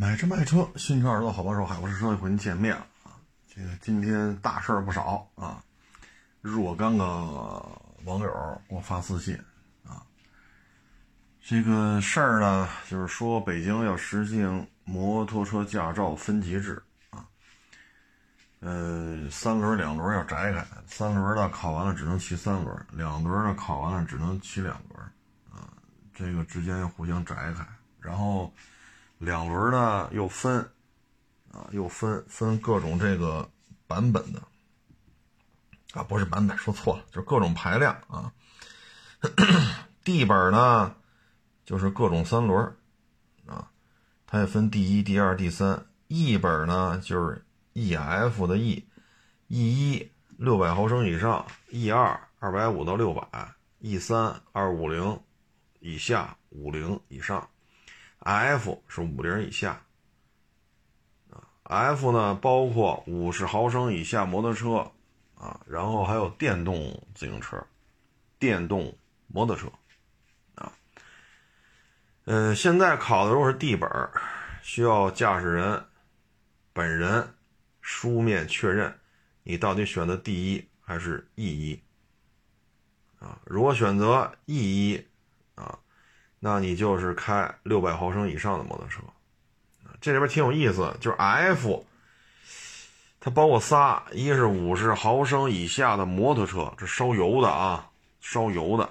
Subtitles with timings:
[0.00, 3.12] 买车卖车，新车耳朵好帮手，海博士车和您见面了啊！
[3.46, 5.62] 这个今天大事儿不少啊，
[6.40, 7.04] 若干个
[8.06, 9.38] 网友给我发私信
[9.86, 10.00] 啊，
[11.38, 17.28] 这个事儿呢，就是说北京要实行摩托车驾照分级制啊，
[18.60, 25.02] 呃，三轮两轮要摘开，三轮的考完了只能骑三轮，两轮的考完了只能骑两轮
[25.52, 25.68] 啊，
[26.14, 27.66] 这个之间要互相摘开，
[28.00, 28.50] 然后。
[29.20, 30.58] 两轮呢又分，
[31.52, 33.50] 啊，又分分各种这个
[33.86, 34.42] 版本的，
[35.92, 38.32] 啊，不是版本，说错了，就是各种排量啊。
[40.02, 40.96] D 本呢
[41.66, 42.74] 就是各种三轮，
[43.44, 43.70] 啊，
[44.26, 45.86] 它也分第一、第二、第三。
[46.08, 48.84] E 本呢就是 EF 的 E，E
[49.48, 55.20] 一六百毫升以上，E 二二百五到六百，E 三二五零
[55.78, 57.46] 以下五零以上。
[58.20, 59.82] F 是五零以下，
[61.30, 64.92] 啊，F 呢包括五十毫升以下摩托车，
[65.34, 67.66] 啊，然后还有电动自行车、
[68.38, 68.94] 电动
[69.26, 69.72] 摩托车，
[70.54, 70.70] 啊，
[72.26, 73.88] 呃，现在考的如果是 D 本，
[74.60, 75.86] 需要驾驶人
[76.74, 77.34] 本人
[77.80, 79.00] 书面确认
[79.44, 81.82] 你到底选择 D 一还是 E 一，
[83.18, 85.06] 啊，如果选择 E 一，
[85.54, 85.78] 啊。
[86.42, 89.02] 那你就是开六百毫升以上的摩托车，
[90.00, 91.84] 这里边挺有意思，就是 F，
[93.20, 97.90] 它包括仨，一是五十毫升以下的摩托车，这烧油的啊，
[98.22, 98.88] 烧油的，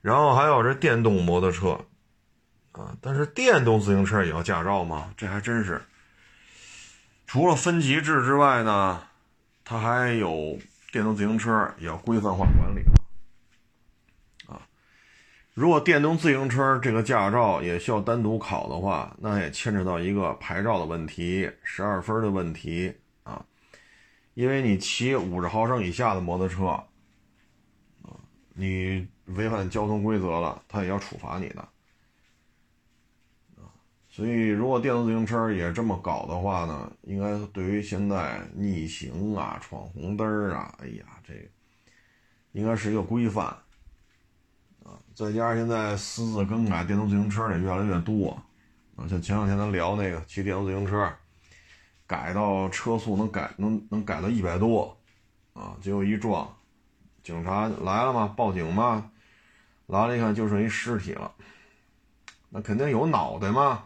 [0.00, 1.78] 然后还有这电动摩托车，
[2.72, 5.12] 啊，但是电动自行车也要驾照吗？
[5.18, 5.82] 这还真是，
[7.26, 9.02] 除了分级制之外呢，
[9.66, 10.58] 它还有
[10.90, 12.82] 电动自行车也要规范化管理。
[15.54, 23.46] 如果电动自行车这个驾照也需要单独考的话，那也牵扯到一个牌照的问题、十二分的问题啊。
[24.34, 26.66] 因为你骑五十毫升以下的摩托车，
[28.02, 28.18] 啊，
[28.54, 31.68] 你违反交通规则了，他也要处罚你的。
[34.10, 41.32] 所以，如果电动自行车也这么搞的话呢，应该对于现在逆行啊、闯红灯啊，哎呀，这
[42.50, 43.56] 应该是一个规范。
[44.84, 48.30] 啊再加上现在私自更改电动自行车的越来越多，
[48.96, 51.10] 啊，像前两天咱聊那个骑电动自行车，
[52.06, 54.96] 改到车速能改能能改到一百多，
[55.54, 56.54] 啊，结果一撞，
[57.22, 59.10] 警察来了嘛，报警嘛，
[59.86, 61.32] 来了一看就剩一尸体了，
[62.50, 63.84] 那肯定有脑袋嘛，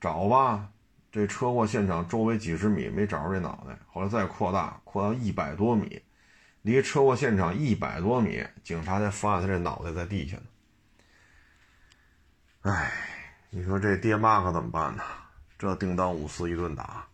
[0.00, 0.68] 找吧，
[1.10, 6.00] 这车祸现场周围几十米没找着这脑袋，后来再扩大，扩到一百多米。
[6.66, 10.42] 离车祸现场一百多米，警察才发现他这脑袋在地下呢。
[12.62, 12.92] 哎，
[13.50, 15.04] 你说这爹妈可怎么办呢？
[15.56, 17.06] 这叮当五四一顿打，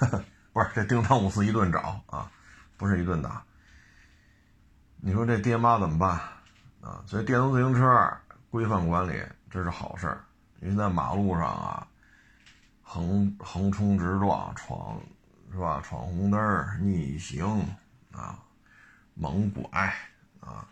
[0.54, 2.32] 不是这叮当五四一顿找啊，
[2.78, 3.44] 不是一顿打。
[5.02, 6.18] 你说这爹妈怎么办
[6.80, 7.04] 啊？
[7.06, 8.10] 所以电动自行车
[8.50, 10.24] 规范管理这是好事儿，
[10.62, 11.86] 因为在马路上啊，
[12.82, 14.98] 横横冲直撞闯
[15.52, 15.82] 是吧？
[15.84, 16.40] 闯红灯
[16.80, 17.62] 逆行。
[18.12, 18.38] 啊，
[19.14, 19.68] 猛拐
[20.40, 20.66] 啊，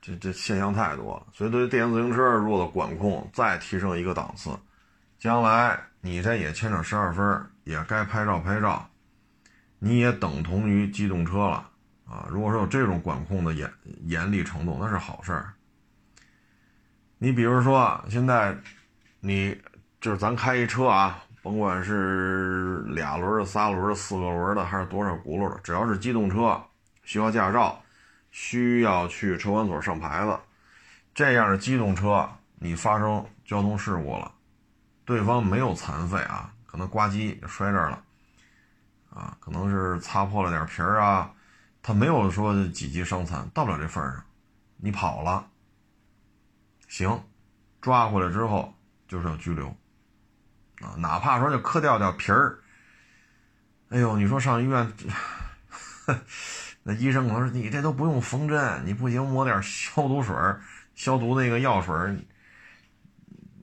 [0.00, 1.26] 这这现象太多了。
[1.32, 4.50] 所以，对于电动自行车如果管控再提升一个档次，
[5.18, 8.88] 将来你这也牵扯十二分，也该拍照拍照，
[9.78, 11.70] 你也等同于机动车了
[12.06, 12.26] 啊。
[12.30, 13.72] 如果说有这种管控的严
[14.06, 15.52] 严厉程度，那是好事儿。
[17.18, 18.56] 你比如说，现在
[19.20, 19.60] 你
[20.00, 21.22] 就是咱开一车啊。
[21.42, 26.60] 甭管是俩轮的、仨轮的、四个轮的，还是多少轱辘的，只要是机动车，
[27.04, 27.80] 需要驾照，
[28.30, 30.38] 需要去车管所上牌子，
[31.14, 34.32] 这样的机动车，你发生交通事故了，
[35.04, 38.02] 对方没有残废啊，可能呱唧摔这儿了，
[39.10, 41.32] 啊，可能是擦破了点皮儿啊，
[41.82, 44.24] 他没有说几级伤残，到不了这份上，
[44.76, 45.46] 你跑了，
[46.88, 47.22] 行，
[47.80, 48.74] 抓回来之后
[49.06, 49.74] 就是要拘留。
[50.80, 52.58] 啊，哪怕说就磕掉掉皮儿，
[53.88, 54.92] 哎呦，你说上医院，
[56.84, 60.34] 那医生可能说你这都不用缝针，你不行抹点消毒水
[60.94, 61.94] 消毒那个药水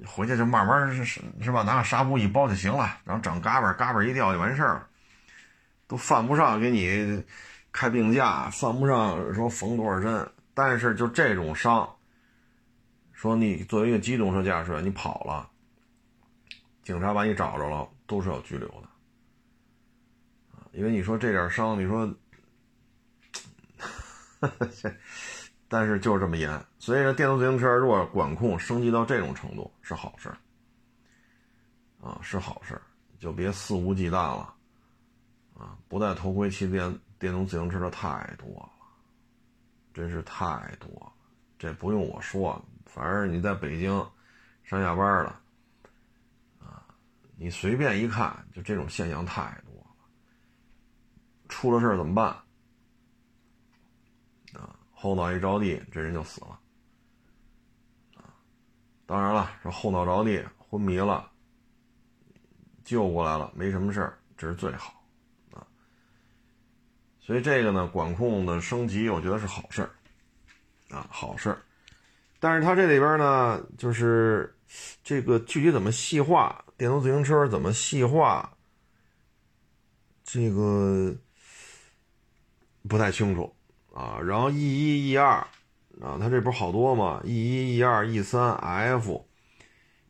[0.06, 1.64] 回去就慢慢是是吧？
[1.64, 4.88] 拿个纱布一包就行了，然后整嘎巴嘎巴一掉就完事儿了，
[5.88, 7.24] 都犯不上给你
[7.72, 10.30] 开病假，犯不上说缝多少针。
[10.54, 11.90] 但是就这种伤，
[13.14, 15.50] 说你作为一个机动车驾驶员，你跑了。
[16.86, 18.88] 警察把你找着了，都是要拘留的，
[20.72, 22.08] 因为你说这点伤，你说，
[25.68, 30.30] 但是就是这么严，所以说电动自行车如果管控升级到这种程度是好事
[32.00, 32.80] 啊，是好事，
[33.18, 34.54] 就别肆无忌惮了，
[35.58, 38.70] 啊，不戴头盔骑电电动自行车的太多了，
[39.92, 41.12] 真是太多了，
[41.58, 43.92] 这不用我说，反正你在北京
[44.64, 45.42] 上下班了，
[47.38, 49.88] 你随便一看，就这种现象太多了，
[51.50, 52.28] 出了事怎么办？
[54.54, 56.60] 啊，后脑一着地，这人就死了，
[58.16, 58.34] 啊，
[59.06, 61.32] 当然了，说后脑着地昏迷了。
[62.84, 65.04] 救过来了，没什么事，这是最好，
[65.52, 65.66] 啊，
[67.20, 69.90] 所以这个呢，管控的升级，我觉得是好事，
[70.90, 71.58] 啊，好事。
[72.40, 74.56] 但是它这里边呢，就是
[75.04, 78.58] 这个具体怎么细化电动自行车怎么细化，
[80.24, 81.16] 这个
[82.88, 83.56] 不太清楚
[83.94, 84.20] 啊。
[84.20, 85.36] 然后 E 一 E 二
[86.02, 89.26] 啊，它这不是好多吗？E 一 E 二 E 三 F，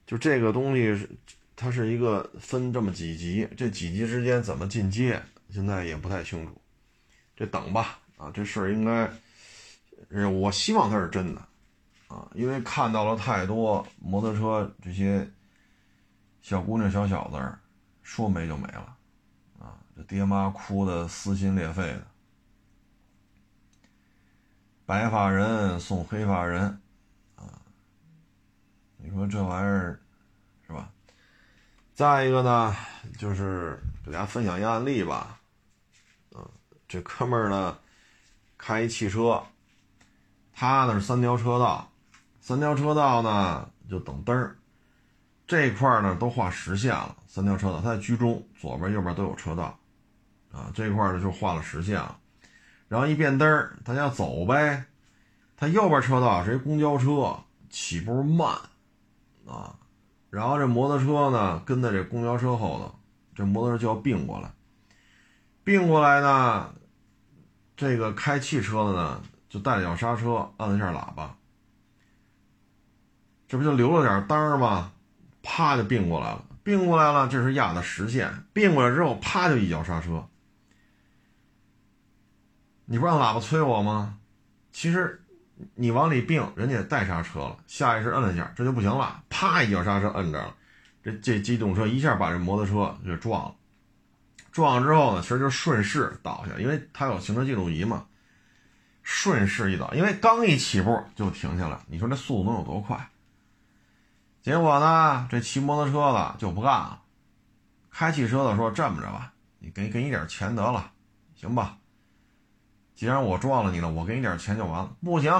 [0.06, 1.10] 就这个东西是。
[1.58, 6.52] 它是一个分这么几级，这几级之间怎么进阶，现在也不太清楚。
[7.34, 9.10] 这等吧，啊，这事儿应该，
[10.28, 11.42] 我希望它是真的，
[12.10, 15.26] 啊，因为看到了太多摩托车这些
[16.45, 17.57] 小姑娘、小小子
[18.03, 18.95] 说没就没了，
[19.59, 22.06] 啊，这爹妈哭的撕心裂肺的，
[24.86, 26.80] 白发人送黑发人，
[27.36, 27.50] 啊，
[28.97, 30.00] 你说这玩意儿。
[30.68, 30.92] 是吧
[31.95, 32.75] 再一个呢，
[33.18, 35.39] 就是给大家分享一个案例吧。
[36.36, 36.47] 嗯，
[36.88, 37.75] 这哥们儿呢，
[38.56, 39.44] 开一汽车，
[40.53, 41.89] 他呢是三条车道，
[42.39, 44.56] 三条车道呢就等灯儿，
[45.47, 47.15] 这块呢都画实线了。
[47.27, 49.77] 三条车道，他在居中，左边右边都有车道，
[50.51, 52.18] 啊，这块呢就画了实线了。
[52.88, 54.86] 然后一变灯儿，他要走呗，
[55.57, 57.38] 他右边车道是一公交车，
[57.69, 58.57] 起步慢，
[59.45, 59.75] 啊。
[60.30, 62.95] 然后这摩托车呢，跟在这公交车后头，
[63.33, 64.51] 这摩托车就要并过来。
[65.63, 66.74] 并过来呢，
[67.75, 71.36] 这个开汽车的呢，就带脚刹车，按了一下喇叭，
[73.47, 74.92] 这不就留了点单吗？
[75.45, 78.44] 啪就并过来了，并过来了，这是压的实线。
[78.51, 80.27] 并过来之后，啪就一脚刹车。
[82.86, 84.18] 你不让喇叭催我吗？
[84.74, 85.21] 其实。
[85.75, 90.53] 你往里并，人家也带刹车了，下意识摁了一下，这就不行了，啪一脚刹车摁这了，
[91.01, 93.56] 这这机动车一下把这摩托车就撞了，
[94.51, 98.06] 撞了之后呢，其实就顺势倒下，因为它有行车记录仪嘛，
[99.01, 103.09] 顺势一倒，因为刚一起步就停下来，你说这速度能有多快？
[104.45, 107.01] 结果呢，这骑摩托车的就不干了，
[107.89, 110.92] 开汽车的说这么着吧，你给给你点钱得了，
[111.33, 111.77] 行吧？
[112.94, 114.92] 既然我撞了你了，我给你点钱就完了。
[115.03, 115.33] 不行，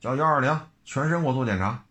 [0.00, 1.84] 叫幺二零，全身给我做检查。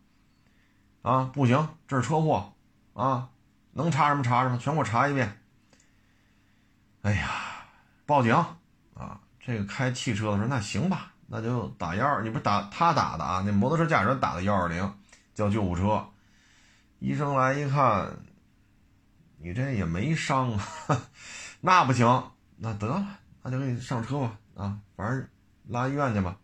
[1.04, 2.52] 啊，不行，这是车祸，
[2.94, 3.30] 啊，
[3.72, 5.40] 能查什么查什么，全给我查一遍。
[7.04, 7.30] 哎呀，
[8.06, 8.36] 报警
[8.94, 9.22] 啊！
[9.40, 13.42] 这个开汽车的说，那行吧，那就打幺二，你不是打他打的啊？
[13.46, 14.94] 那摩托车驾驶员打的幺二零，
[15.34, 16.06] 叫救护车。
[17.00, 18.18] 医生来一看，
[19.38, 20.68] 你这也没伤啊，
[21.62, 24.40] 那不行，那得了，那就给你上车吧。
[24.56, 25.28] 啊，反正
[25.68, 26.38] 拉医院去吧，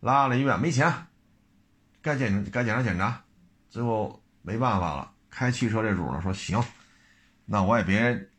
[0.00, 0.90] 拉了医院没钱，
[2.00, 3.22] 该检该检查检查，
[3.68, 5.12] 最后没办法了。
[5.28, 6.62] 开汽车这主呢说行，
[7.44, 8.30] 那我也别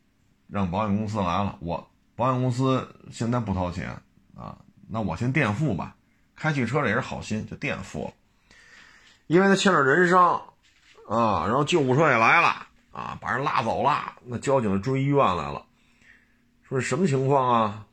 [0.47, 3.95] 让保险公司来了，我保险公司现在不掏钱
[4.35, 4.57] 啊，
[4.89, 5.95] 那我先垫付吧。
[6.35, 8.13] 开汽车这也是好心，就垫付了，
[9.27, 10.41] 因为他欠着人伤
[11.07, 15.65] 啊，然后救护车也来了啊，把人拉走了，那交警追医院来了，
[16.63, 17.85] 说是什么情况啊？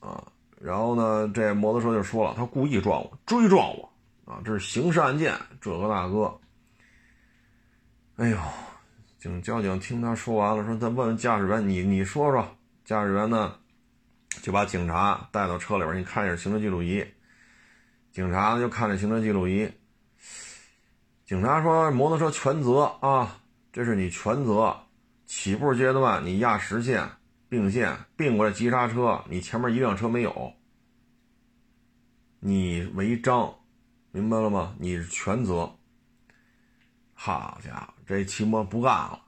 [0.00, 0.22] 啊，
[0.60, 3.90] 然后呢，这摩托车就说了，他故意撞我，追撞我，
[4.26, 6.38] 啊，这是刑事案件，这个那个。
[8.16, 8.38] 哎呦，
[9.18, 12.46] 警交警听他说完了，说再问问驾驶员，你你说说，
[12.84, 13.54] 驾驶员呢，
[14.42, 17.02] 就把警察带到车里边，你看一下行车记录仪。
[18.12, 19.70] 警察就看着行车记录仪，
[21.26, 23.40] 警察说摩托车全责啊，
[23.72, 24.76] 这是你全责，
[25.26, 27.10] 起步阶段你压实线。
[27.48, 30.52] 并线并过来急刹车，你前面一辆车没有，
[32.40, 33.54] 你违章，
[34.10, 34.74] 明白了吗？
[34.80, 35.72] 你全责。
[37.14, 39.22] 好家伙，这骑摩不干了，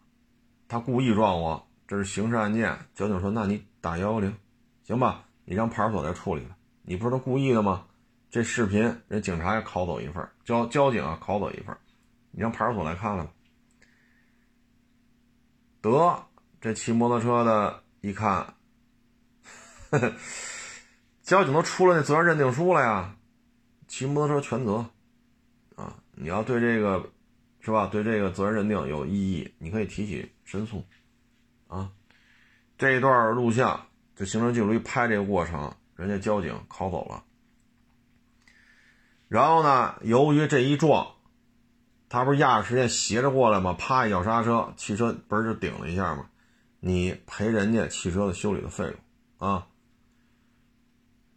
[0.67, 2.77] 他故意撞我，这是刑事案件。
[2.93, 4.37] 交警说：“那你打幺幺零，
[4.83, 5.25] 行吧？
[5.45, 6.57] 你让派出所来处理了。
[6.83, 7.87] 你不是他故意的吗？
[8.31, 11.75] 这视频人警察也拷走一份，交交警啊拷走一份，
[12.39, 13.29] 你让派出所来看看。
[15.83, 16.25] 得，
[16.61, 18.55] 这骑摩托车的。”一看，
[21.21, 23.17] 交警都出了那责任认定书了呀，
[23.89, 24.87] 骑摩托车全责，
[25.75, 27.11] 啊，你要对这个
[27.59, 27.89] 是吧？
[27.89, 30.85] 对这个责任认定有异议，你可以提起申诉，
[31.67, 31.91] 啊，
[32.79, 37.25] 这一段录像，这行车记录仪拍这个过程，人家交警拷走了。
[39.27, 41.17] 然后呢，由于这一撞，
[42.09, 43.75] 他不是压着时间斜着过来吗？
[43.79, 46.27] 啪一脚刹车，汽车嘣就顶了一下嘛，
[46.81, 49.67] 你赔人家汽车的修理的费用啊。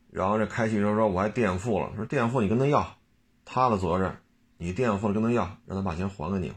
[0.10, 2.98] 然后这开汽车说我还垫付了，说垫付你跟他要，
[3.46, 4.18] 他的责任。
[4.58, 6.56] 你垫付了跟他要，让他把钱还给你了。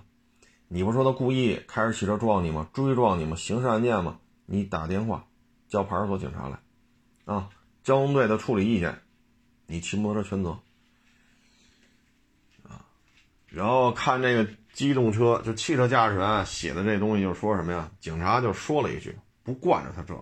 [0.69, 2.69] 你不说他故意开着汽车撞你吗？
[2.73, 3.35] 追撞你吗？
[3.35, 4.19] 刑事案件吗？
[4.45, 5.25] 你打电话
[5.69, 6.59] 叫派出所警察来，
[7.25, 7.49] 啊，
[7.83, 9.01] 交通队的处理意见，
[9.67, 10.59] 你骑摩托车全责。
[13.55, 17.89] 然后看这个机动车就汽车驾驶员写的这东西，就说什么呀？
[18.01, 20.15] 警察就说了一句：“不惯着他这。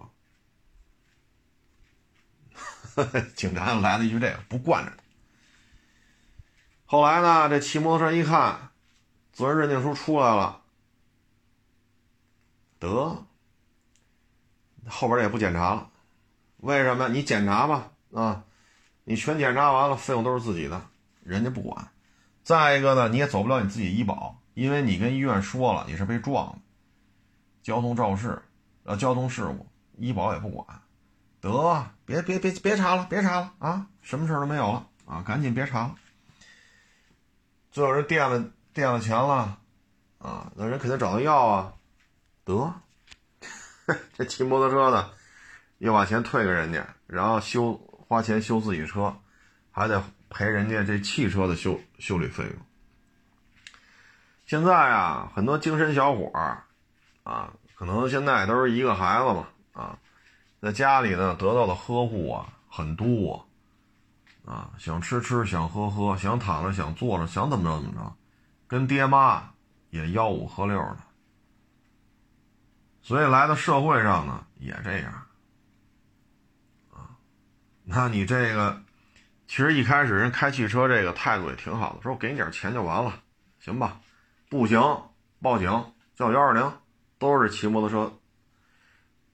[3.35, 4.99] ”警察又来了一句：“这个不惯着他。”
[6.85, 7.49] 后来呢？
[7.49, 8.69] 这骑摩托车一看，
[9.33, 10.61] 责任认定书出来了，
[12.79, 13.25] 得，
[14.87, 15.89] 后边也不检查了。
[16.59, 17.09] 为什么？
[17.09, 18.45] 你检查吧，啊，
[19.05, 20.87] 你全检查完了，费用都是自己的，
[21.25, 21.92] 人家不管。
[22.43, 26.59] 再一个呢，你也走不了你自己医保，因为你跟医院说了你是被撞的，
[27.63, 28.43] 交通肇事，
[28.85, 30.67] 呃，交通事故，医保也不管。
[31.41, 35.95] 得，别别别别查了，别查了啊，什么事都没有了啊，赶紧别查了。
[37.71, 39.59] 最后人垫了垫了钱了，
[40.19, 41.73] 啊，那人肯定找他要啊，
[42.45, 42.75] 得，
[44.15, 45.11] 这骑摩托车的
[45.79, 47.75] 又把钱退给人家，然后修
[48.07, 49.17] 花钱修自己车，
[49.71, 52.55] 还得赔人家这汽车的修修理费用。
[54.47, 56.65] 现在啊，很多精神小伙儿
[57.23, 59.99] 啊，可能现在都是一个孩子嘛，啊，
[60.61, 63.47] 在家里呢得到的呵护啊很多。
[64.45, 68.13] 啊，想吃吃，想喝喝，想躺着，想坐着，想怎么着怎么着，
[68.67, 69.53] 跟爹妈
[69.91, 70.99] 也吆五喝六的，
[73.03, 75.13] 所以来到社会上呢也这样。
[76.91, 77.15] 啊，
[77.85, 78.83] 那你这个，
[79.53, 83.23] 其实一开始人开汽车这个态度也挺好的，说我给你点钱就完了，
[83.61, 84.01] 行吧？
[84.49, 84.81] 不行，
[85.43, 86.73] 报警叫幺二零，
[87.19, 88.19] 都是骑摩托车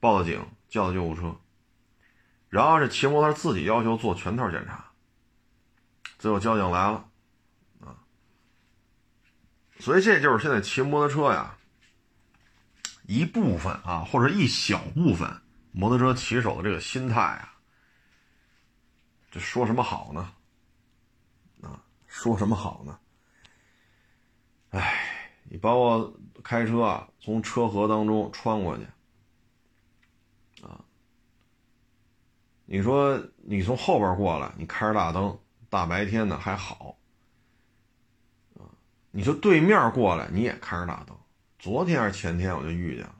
[0.01, 1.33] 报的警，叫的救护车，
[2.49, 4.91] 然后这骑摩托自己要求做全套检查。
[6.17, 7.05] 最后交警来了，
[7.79, 7.95] 啊，
[9.79, 11.55] 所以这就是现在骑摩托车呀，
[13.03, 15.31] 一部分啊，或者一小部分
[15.71, 17.53] 摩托车骑手的这个心态啊，
[19.31, 20.33] 这说什么好呢？
[21.61, 22.99] 啊，说什么好呢？
[24.71, 28.83] 哎，你把我开车啊，从车河当中穿过去，
[30.63, 30.83] 啊，
[32.65, 35.37] 你说你从后边过来，你开着大灯。
[35.71, 36.97] 大白天的还好，
[38.55, 38.65] 啊，
[39.11, 41.15] 你说对面过来你也开着大灯，
[41.59, 43.15] 昨天还是前天我就遇见了，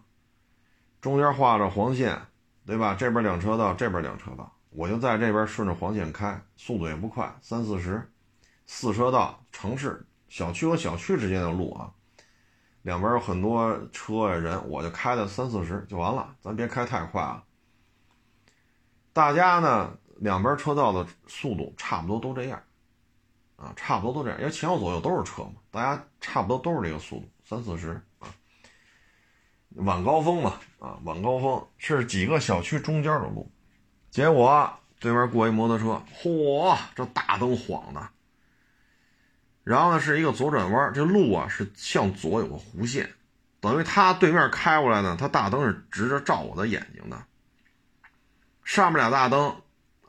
[1.00, 2.20] 中间画着黄线，
[2.66, 2.96] 对吧？
[2.96, 8.12] 这边两车道，这边两车道，我就在这边顺着黄线开，速度也不快，三四十，
[8.66, 11.92] 四车道，城市小区和小区之间的路啊，
[12.84, 17.44] 两边有很多车呀人，我就开的三四十就完了，咱别开太快啊。
[19.12, 19.98] 大家呢？
[20.18, 22.62] 两边车道的速度差不多都这样，
[23.56, 28.28] 啊，差不多都这样，因为前后左右都是车嘛，大家差不多都是这个速度，三四十啊。
[29.76, 33.50] 晚高峰嘛，啊，晚高峰是几个小区中间的路，
[34.10, 38.10] 结果对面过一摩托车，嚯，这大灯晃的，
[39.64, 43.10] 然后呢是一个左转弯，这路啊是向左有个弧线，
[43.60, 47.24] 等于他对面开过来呢，他大灯是直着照我的眼睛的，
[48.64, 49.56] 上面俩大灯。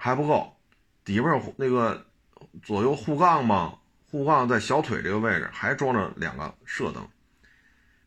[0.02, 0.56] 还不够，
[1.04, 2.06] 底边有那个
[2.62, 3.74] 左右护杠嘛，
[4.10, 7.06] 护杠在小腿这个位置还装着两个射灯，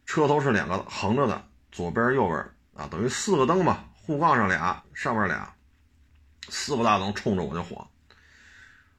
[0.04, 2.40] 车头是两个横着的，左边右边
[2.74, 5.53] 啊，等于四个灯嘛，护杠上俩，上面俩，
[6.50, 7.88] 四个大灯冲着我就晃，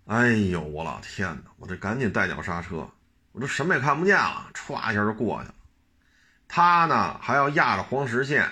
[0.07, 2.91] 哎呦我老天哪，我这赶紧带脚刹车，
[3.33, 5.55] 我这什么也看不见了，歘一下就过去了，
[6.49, 8.51] 他呢还要压着黄实线。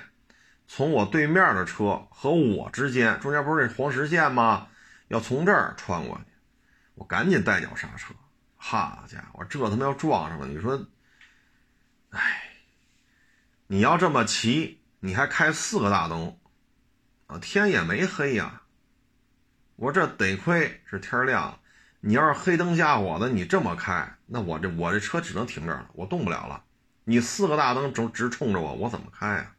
[0.66, 4.68] 从我对面的车和我之间，中间不是这黄实线吗？
[5.08, 6.24] 要从这儿穿过去，
[6.94, 8.14] 我赶紧带脚刹车。
[8.56, 10.46] 好家伙，这他妈要撞上了！
[10.46, 10.86] 你说，
[12.10, 12.54] 哎，
[13.66, 16.38] 你要这么骑，你还开四个大灯，
[17.26, 18.61] 啊，天也没黑呀。
[19.82, 21.58] 我这得亏是天亮，
[21.98, 26.62] 你要是黑灯瞎火的，你这么开，那我这我这车只能停这儿了，我动不了了。
[27.02, 29.56] 你四个大灯直直冲着我，我怎么开啊？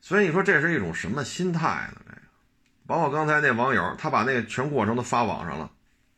[0.00, 2.00] 所以你说这是一种什么心态呢？
[2.06, 2.18] 这个，
[2.86, 5.68] 包括刚才那网友，他把那个全过程都发网上了，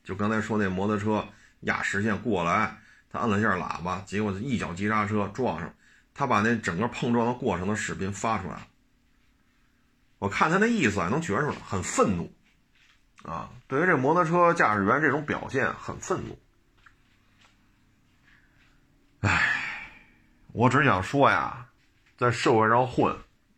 [0.04, 1.26] 就刚才说那摩托车
[1.60, 2.76] 压实线过来，
[3.10, 5.75] 他按了一下喇叭，结果一脚急刹车撞上，
[6.12, 8.66] 他把那整个碰撞的过程的视频发出来了。
[10.18, 12.32] 我看他那意思啊，能觉出来，很愤怒
[13.23, 13.50] 啊！
[13.68, 16.38] 对于这摩托车驾驶员这种表现，很愤怒。
[19.20, 19.92] 唉，
[20.52, 21.66] 我只想说呀，
[22.16, 23.14] 在社会上混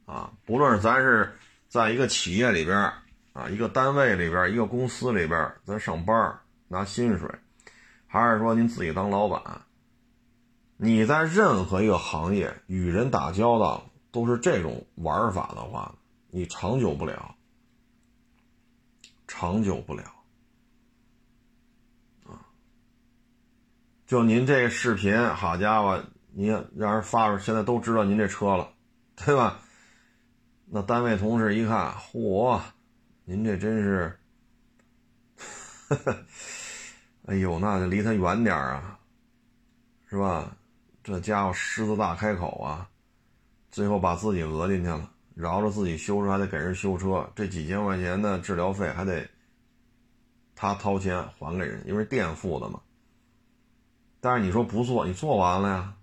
[0.07, 1.39] 啊，不论是咱是
[1.69, 2.77] 在一个企业里边
[3.35, 7.31] 啊，一个单位里边，一个公司里边，咱上班拿薪水，
[8.09, 9.63] 还是说您自己当老板，
[10.77, 15.95] 你在任何一个行业与人打交道都是这种玩法的话。
[16.31, 17.35] 你长久不了，
[19.27, 20.05] 长久不了，
[22.27, 22.45] 啊！
[24.07, 28.71] 就您这视频，好家伙，您让人发出，现在都知道您这车了，
[29.17, 29.59] 对吧？
[30.67, 32.61] 那单位同事一看，嚯，
[33.25, 34.21] 您这真是，
[37.25, 38.99] 哎呦，那就离他远点啊，
[40.11, 40.55] 是吧？
[41.03, 42.91] 这家伙狮子大开口啊，
[43.71, 45.11] 最后把自己讹进去了。
[45.39, 49.25] 饶着自己修车还得给人修车，这几千块钱的治疗费还得
[50.57, 52.81] 他掏钱还给人，因为垫付的嘛。
[54.21, 55.95] 但是你说不做，你做完了呀，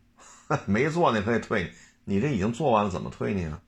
[0.65, 1.69] 没做你可以退
[2.05, 3.61] 你，这已经做完了，怎么退你啊？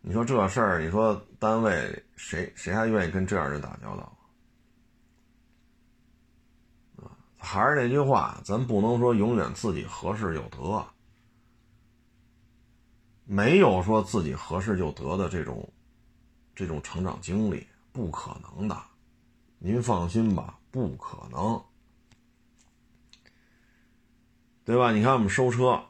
[0.00, 4.16] 你说这事儿，你说单位谁谁还愿意跟这样人打交道？
[7.36, 10.86] 还是那句话，咱不能说永远自己合适就得。
[13.30, 15.70] 没有说自己合适就得的这种，
[16.54, 18.82] 这种成长经历，不可能的。
[19.58, 21.62] 您放心吧，不可能，
[24.64, 24.92] 对吧？
[24.92, 25.84] 你看我们收车，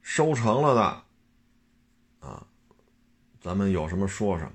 [0.00, 2.46] 收成了的，啊，
[3.42, 4.52] 咱们有什么说什么；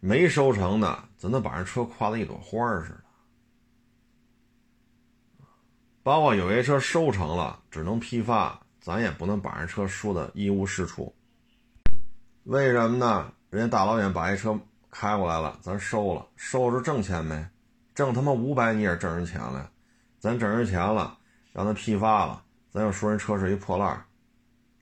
[0.00, 3.04] 没收成的，咱都把人车夸的一朵花似的。
[6.02, 8.60] 包括有些车收成了，只能批发。
[8.88, 11.14] 咱也不能把人车说的一无是处，
[12.44, 13.30] 为什么呢？
[13.50, 14.58] 人家大老远把一车
[14.90, 17.46] 开过来了，咱收了，收着挣钱没？
[17.94, 19.70] 挣他妈五百你也挣人钱了，
[20.18, 21.18] 咱挣人钱了，
[21.52, 24.02] 让他批发了，咱又说人车是一破烂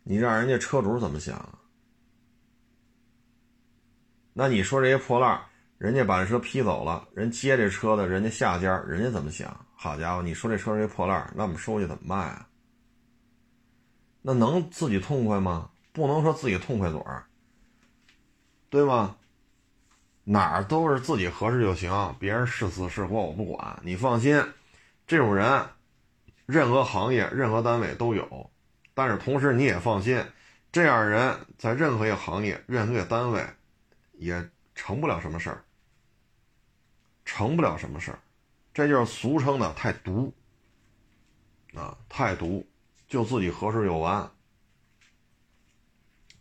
[0.05, 1.59] 你让人家车主怎么想？
[4.33, 5.41] 那你说这些破烂
[5.79, 9.67] 人家把这车批走了，人接这车的人家下家，人家怎么想？
[9.75, 12.47] 好家伙，你说这车是一破烂那我们收去怎么卖啊？
[14.27, 15.71] 那能自己痛快吗？
[15.93, 17.27] 不能说自己痛快嘴儿，
[18.69, 19.17] 对吗？
[20.25, 23.81] 哪儿都是自己合适就行，别人是死是活我不管。
[23.85, 24.45] 你放心，
[25.07, 25.69] 这种人，
[26.45, 28.51] 任何行业、任何单位都有。
[28.95, 30.21] 但是同时你也放心，
[30.73, 33.47] 这样人在任何一个行业、任何一个单位，
[34.15, 35.63] 也成不了什么事儿，
[37.25, 38.19] 成不了什么事儿。
[38.75, 40.35] 这就是俗称的太毒
[41.75, 42.67] 啊，太毒。
[43.09, 44.17] 就自己合适就完，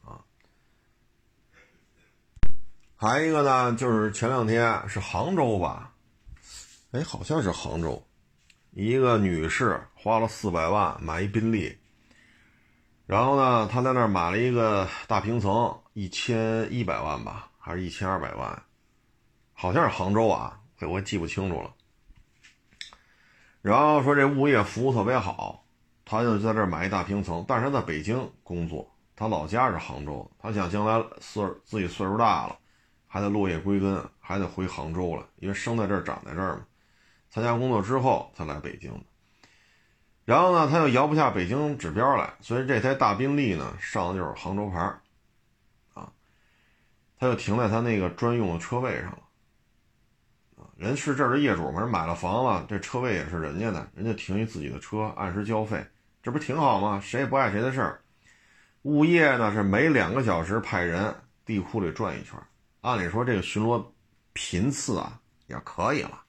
[0.03, 0.25] 啊，
[2.95, 5.93] 还一个呢，就是前两天是杭州吧，
[6.91, 8.03] 哎，好像是杭州，
[8.71, 11.77] 一个女士花了四百万买一宾利，
[13.05, 18.63] 然后呢，她在那儿买了一个大平层，一千一百万吧，还是一千二百万，
[19.53, 21.71] 好像是杭州啊，我也记不清楚了。
[23.61, 25.61] 然后说这物业服务特别好。
[26.05, 30.29] 他就在这儿买一大平层，但是他在北京工作，他老家是杭州。
[30.37, 32.55] 他想将来岁自己岁数大了，
[33.07, 36.65] 还得落叶归根，还得回杭州了，因为生在这儿长在这儿嘛。
[37.31, 38.99] 参加工作之后才来北京的。
[40.25, 44.79] 然后呢，他又摇不下北京指标来，所以这台大宾利呢上的就是杭州牌
[45.95, 46.11] 啊。
[47.19, 49.19] 他就停在他那个专用的车位上了。
[50.77, 55.83] 人是这儿的业主嘛，人买了房了，这车位也是人家的，人家停一自己的车，按时交费。
[56.25, 56.99] 这不挺好吗？
[57.03, 58.01] 谁也不碍谁的事儿。
[58.81, 61.13] 物业呢是每两个小时派人
[61.45, 62.33] 地库里转一圈，
[62.81, 63.85] 按理说这个巡逻
[64.33, 66.23] 频次啊也可以了。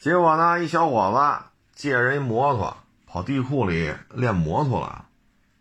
[0.00, 5.08] 结果呢，一小伙子借人一摩托跑地库里练摩托了，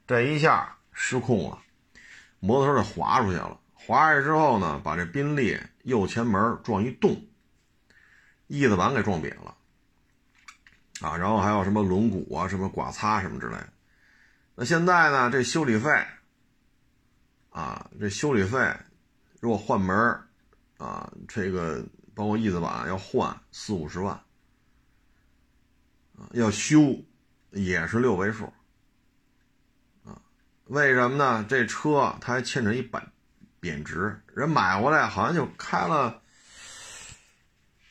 [0.05, 1.59] 这一下失控了，
[2.41, 3.57] 摩托车就滑出去了。
[3.73, 7.25] 滑下去之后呢，把这宾利右前门撞一洞，
[8.47, 9.53] 翼子板给撞瘪了。
[11.04, 13.70] 啊，然后还有什么轮毂啊，什么刮擦什么之类的。
[14.56, 15.89] 那现在呢，这修理费，
[17.50, 18.74] 啊，这修理费，
[19.42, 19.96] 如果换门
[20.78, 21.84] 啊，这个
[22.16, 24.18] 包括翼子板要换四五十万，
[26.32, 26.80] 要修
[27.52, 28.46] 也是六位数，
[30.06, 30.22] 啊，
[30.68, 31.46] 为什么呢？
[31.50, 33.12] 这车它还欠着一贬
[33.60, 36.22] 贬值，人买回来好像就开了，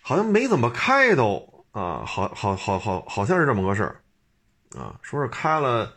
[0.01, 1.51] 好像没怎么开都。
[1.72, 4.02] 啊，好好好好好像是这么个事儿，
[4.78, 5.96] 啊，说是开了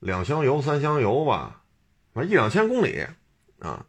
[0.00, 1.62] 两箱油、三箱油吧，
[2.14, 3.06] 反正一两千公里，
[3.58, 3.84] 啊，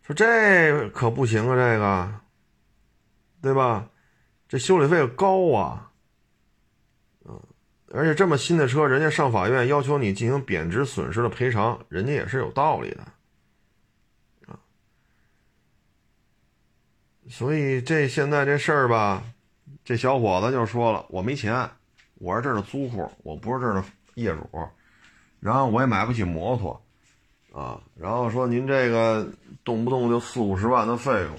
[0.00, 2.20] 说这可不行啊，这个，
[3.42, 3.90] 对吧？
[4.48, 5.92] 这修理费高啊，
[7.26, 7.38] 嗯，
[7.92, 13.02] 而且这么新的车，人家上法院要求你进行贬值损失的赔偿，人家也是有道理的，
[14.46, 14.58] 啊，
[17.28, 19.22] 所以这现在这事儿吧。
[19.90, 21.68] 这小伙子就说了：“我没钱，
[22.14, 24.48] 我是这儿的租户，我不是这儿的业主，
[25.40, 26.80] 然后我也买不起摩托，
[27.52, 29.28] 啊，然后说您这个
[29.64, 31.36] 动不动就四五十万的费用，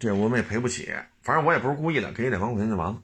[0.00, 0.94] 这我们也赔不起。
[1.20, 3.02] 反正我也不是故意的，给你两万块钱就完了。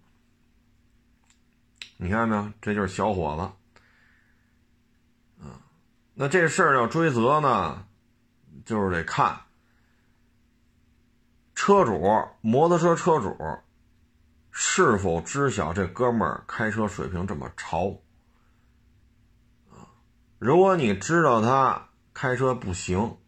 [1.99, 2.51] 你看没有？
[2.63, 3.43] 这就是小伙子，
[5.45, 5.61] 啊，
[6.15, 7.85] 那这事儿要追责呢，
[8.65, 9.39] 就是得看
[11.55, 12.01] 车主，
[12.41, 13.37] 摩托车车主。”
[14.51, 18.01] 是否知晓这哥们儿开车水平这么潮？
[20.39, 23.19] 如果你知道他开车不行，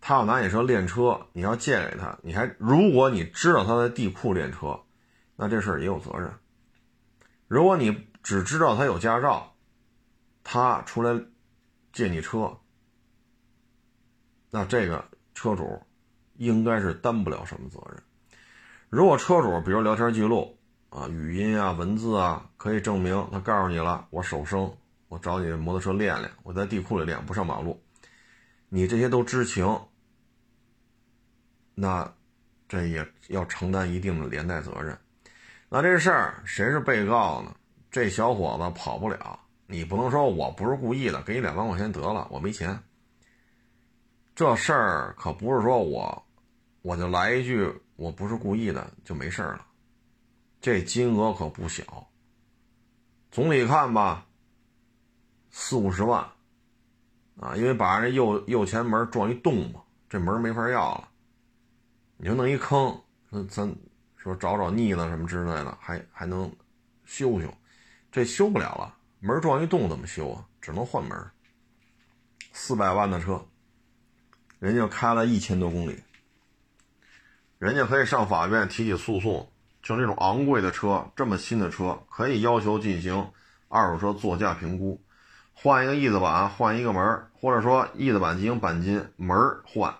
[0.00, 4.80] 他要拿你车练车，你要借给他，你还如果你知道他在地库练车，
[5.36, 6.32] 那这事儿也有责任。
[7.48, 9.54] 如果你只知道他有驾照，
[10.42, 11.18] 他出来
[11.92, 12.58] 借你车，
[14.50, 15.82] 那这个车主
[16.34, 18.02] 应该是担不了什么责任。
[18.94, 20.56] 如果车主，比如聊天记录
[20.88, 24.72] 啊、语音啊、文字啊，可以证明他告诉你了，我手生，
[25.08, 27.82] 我找你摩托车练练，我在地库里练，不上马路，
[28.68, 29.80] 你这些都知情，
[31.74, 32.08] 那
[32.68, 34.96] 这也要承担一定的连带责任。
[35.68, 37.52] 那这事儿谁是被告呢？
[37.90, 42.78] 这小伙子跑不了，你不能说我不是故意的，给你两万块钱得了，我没钱。
[44.36, 46.24] 这事儿可不是说我
[46.82, 47.74] 我就来一句。
[47.96, 49.66] 我不是故意的，就没事了。
[50.60, 52.08] 这金额可不小。
[53.30, 54.26] 总体看吧，
[55.50, 56.26] 四五十万，
[57.38, 61.08] 啊，因为把人右右前门撞一洞嘛，这门没法要了。
[62.16, 63.74] 你就弄一坑，说咱
[64.16, 66.50] 说找找腻子什么之类的，还还能
[67.04, 67.52] 修修，
[68.10, 68.96] 这修不了了。
[69.20, 70.46] 门撞一洞怎么修啊？
[70.60, 71.30] 只能换门。
[72.52, 73.44] 四百万的车，
[74.60, 76.00] 人家开了一千多公里。
[77.58, 79.48] 人家可以上法院提起诉讼，
[79.82, 83.30] 就这种昂贵的车，这么新的车，可以要求进行
[83.68, 85.00] 二手车作价评估，
[85.54, 89.94] 换一个翼子板，换一个门，或者说翼子板进行钣金，门换，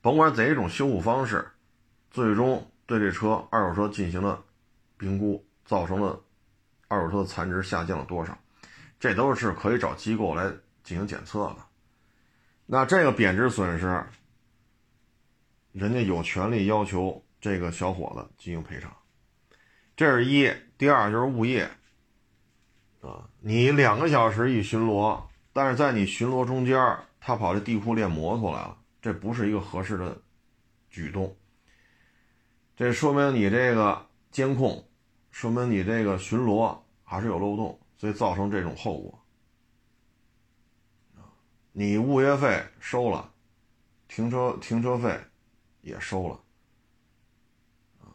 [0.00, 1.48] 甭管怎一种修复方式，
[2.10, 4.40] 最终对这车二手车进行了
[4.98, 6.20] 评估，造成了
[6.88, 8.36] 二手车的残值下降了多少，
[9.00, 10.50] 这都是可以找机构来
[10.84, 11.56] 进行检测的。
[12.66, 14.04] 那这个贬值损失。
[15.72, 18.94] 人家有权利要求这个小伙子进行赔偿，
[19.96, 20.50] 这是一。
[20.76, 21.70] 第二就是物业，
[23.00, 26.76] 啊，你两个小时一巡逻，但是在你巡逻中间，
[27.20, 30.20] 他跑这地库练摩托来了，这不是一个合适的
[30.90, 31.36] 举动。
[32.76, 34.86] 这说明你这个监控，
[35.30, 39.18] 说明你这个巡逻还是有漏洞，所以造成这种后果。
[41.72, 43.32] 你物业费收了，
[44.08, 45.18] 停车停车费。
[45.82, 46.40] 也收了，
[48.00, 48.10] 啊，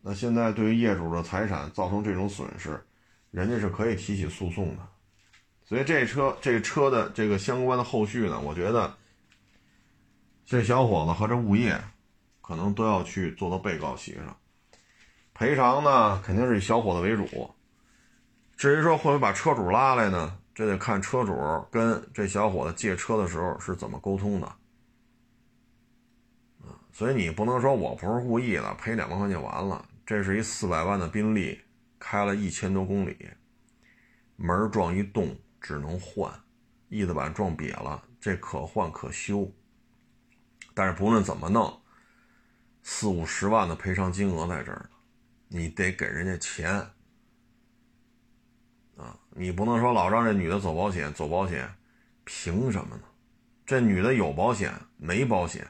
[0.00, 2.80] 那现在对于业主的财产造成这种损失，
[3.30, 4.86] 人家是可以提起诉讼的，
[5.64, 8.94] 所以这车这车的这个相关的后续呢，我觉得
[10.44, 11.82] 这小伙子和这物业
[12.42, 14.36] 可能都要去坐到被告席上，
[15.32, 17.50] 赔偿呢肯定是以小伙子为主，
[18.56, 21.34] 至于说会不会把车主拉来呢，这得看车主
[21.70, 24.56] 跟这小伙子借车的时候是怎么沟通的。
[26.92, 29.88] 所以你不能说我不是故意的，赔两万块钱就完了。
[30.04, 31.58] 这是一四百万的宾利，
[31.98, 33.16] 开了一千多公里，
[34.36, 36.30] 门撞一洞只能换，
[36.88, 39.50] 翼子板撞瘪了，这可换可修。
[40.74, 41.80] 但是不论怎么弄，
[42.82, 44.96] 四五十万的赔偿金额在这儿呢，
[45.48, 46.70] 你得给人家钱
[48.96, 49.18] 啊！
[49.30, 51.72] 你不能说老让这女的走保险，走保险，
[52.24, 53.02] 凭什么呢？
[53.64, 55.66] 这女的有保险没保险？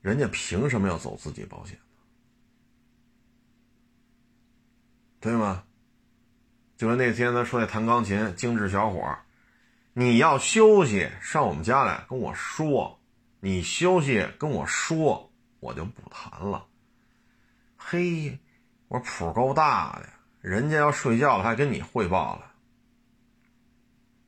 [0.00, 1.82] 人家凭什么要走自己保险呢？
[5.20, 5.64] 对吗？
[6.76, 9.18] 就跟那天咱说那弹钢琴精致小伙
[9.92, 13.00] 你要休息上我们家来跟我说，
[13.40, 16.68] 你休息跟我说，我就不弹了。
[17.76, 18.38] 嘿，
[18.86, 20.08] 我谱够大的，
[20.40, 22.54] 人家要睡觉了还跟你汇报了，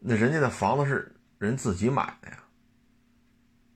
[0.01, 2.43] 那人家的房子是人自己买的呀。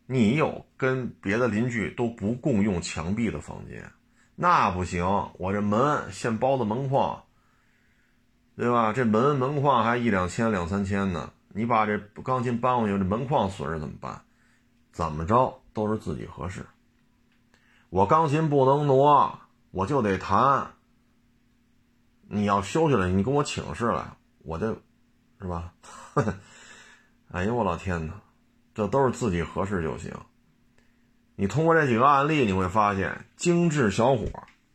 [0.07, 3.91] 你有跟别的邻居都不共用墙壁的房间，
[4.35, 5.05] 那不行，
[5.39, 7.25] 我这门现包的门框，
[8.57, 8.93] 对吧？
[8.93, 14.23] 这门门框还一两千两三千呢，你把这钢琴搬过去，这门框损失怎么办？
[14.93, 16.67] 怎么着都是自己合适。
[17.91, 19.39] 我钢琴不能挪，
[19.71, 20.73] 我就得弹。
[22.29, 24.05] 你要休息了，你跟我请示来，
[24.39, 24.77] 我这，
[25.41, 25.73] 是吧？
[27.31, 28.21] 哎呦我老天哪，
[28.75, 30.13] 这都是自己合适就行。
[31.37, 34.27] 你通过这几个案例，你会发现，精致小伙，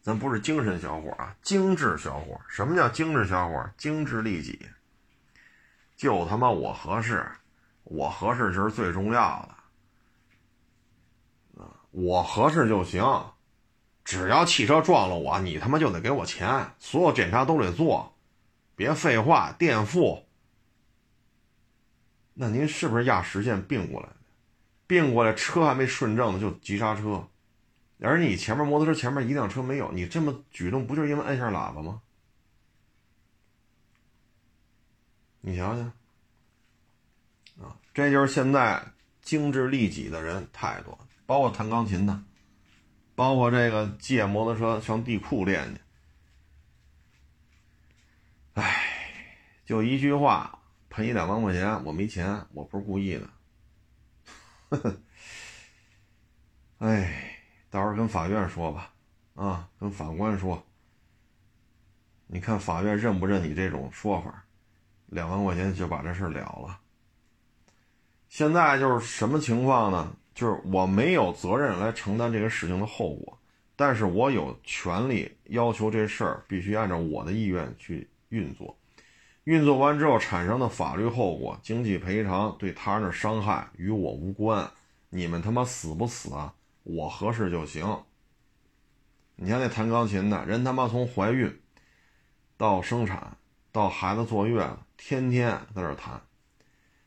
[0.01, 2.39] 咱不是精神小伙啊，精致小伙。
[2.47, 3.69] 什么叫精致小伙？
[3.77, 4.59] 精致利己，
[5.95, 7.25] 就他妈我合适，
[7.83, 9.47] 我合适就是最重要
[11.55, 13.03] 的，我合适就行。
[14.05, 18.15] 只要汽车撞了我，你他妈就得给我钱，所有检查都得做，
[18.75, 20.25] 别废话，垫付。
[22.41, 24.15] 那您是不是压实线并过来的？
[24.87, 27.27] 并过来，车还没顺正呢，就急刹车，
[27.99, 32.01] 而你前面摩托车前面一辆车没有，你这么举动不就是因为按下喇叭吗？
[35.41, 35.85] 你想想，
[37.61, 38.81] 啊，这就是现在
[39.21, 42.23] 精致利己的人太多，包括弹钢琴的，
[43.15, 45.81] 包括这个借摩托车上地库练去。
[48.53, 49.33] 哎，
[49.65, 50.58] 就一句话，
[50.99, 53.29] 赔一两万块钱，我没钱，我不是故意的。
[54.67, 54.97] 呵呵，
[56.79, 57.37] 哎，
[57.69, 58.91] 到时候跟法院说吧，
[59.33, 60.61] 啊，跟法官说，
[62.27, 64.43] 你看法院认不认你这种说法？
[65.05, 66.77] 两万块钱就把这事了了。
[68.27, 70.13] 现在就是什么情况呢？
[70.35, 73.39] 就是我没有责任来承担这个事情的后果，
[73.77, 78.77] 但是我有权利要求这事儿必须按照我的意愿去运作。
[79.45, 84.69] 运作完之后产生的法律后果、经济赔偿对他人的伤害与我无关，
[85.09, 86.53] 你们他妈死不死啊？
[86.83, 88.03] 我合适就行。
[89.35, 91.61] 你看那弹钢琴的人，他妈从怀孕
[92.57, 93.37] 到生产
[93.71, 96.21] 到孩子坐月子，天天在这弹。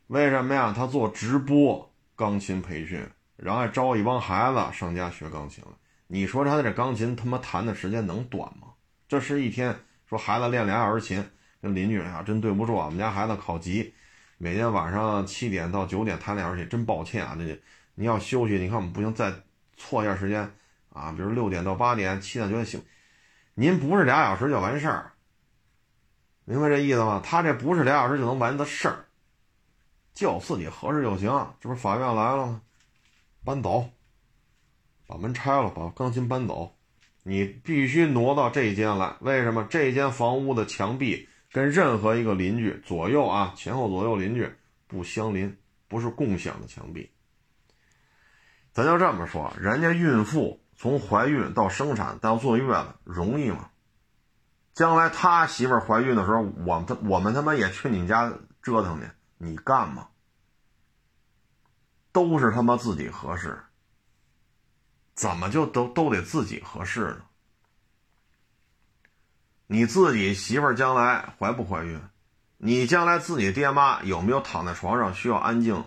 [0.08, 0.72] 为什么呀？
[0.74, 5.62] 他做直播钢琴培训，然后还招一帮孩子上家学钢琴。
[6.08, 8.68] 你说他这钢琴他妈弹的时间能短吗？
[9.06, 9.76] 这是一天
[10.08, 11.24] 说孩子练俩小时琴。
[11.62, 13.94] 跟邻居啊，真对不住啊，我们家孩子考级，
[14.36, 17.62] 每天晚上七点到九点弹两小时，真抱歉啊，这
[17.94, 19.32] 你要休息，你看我们不行，再
[19.76, 20.50] 错一下时间
[20.92, 22.82] 啊，比如六点到八点，七点九点醒，
[23.54, 25.12] 您不是俩小时就完事儿，
[26.44, 27.22] 明白这意思吗？
[27.24, 29.04] 他这不是俩小时就能完的事儿，
[30.12, 31.28] 就自己合适就行。
[31.60, 32.60] 这不是法院来了吗？
[33.44, 33.88] 搬走，
[35.06, 36.74] 把门拆了，把钢琴搬走，
[37.22, 39.14] 你必须挪到这间来。
[39.20, 39.64] 为什么？
[39.70, 41.28] 这间房屋的墙壁。
[41.52, 44.50] 跟任何一个邻居左右啊，前后左右邻居
[44.86, 47.10] 不相邻，不是共享的墙壁。
[48.72, 53.68] 咱就这么说，人家孕妇从怀孕到生产到坐月子容易吗？
[54.72, 60.08] 将来他媳妇怀孕的时候，我他我们他妈也去你家折腾去，你干吗？
[62.12, 63.62] 都是他妈自己合适，
[65.14, 67.24] 怎么就都都得自己合适呢？
[69.72, 71.98] 你自己媳妇儿将来怀不怀孕？
[72.58, 75.82] 你将来自己爹妈有没有躺在床上需要安静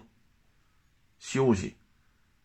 [1.19, 1.78] 休息、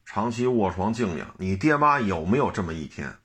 [0.05, 1.35] 长期卧床静养？
[1.39, 3.17] 你爹妈有没有这么一天？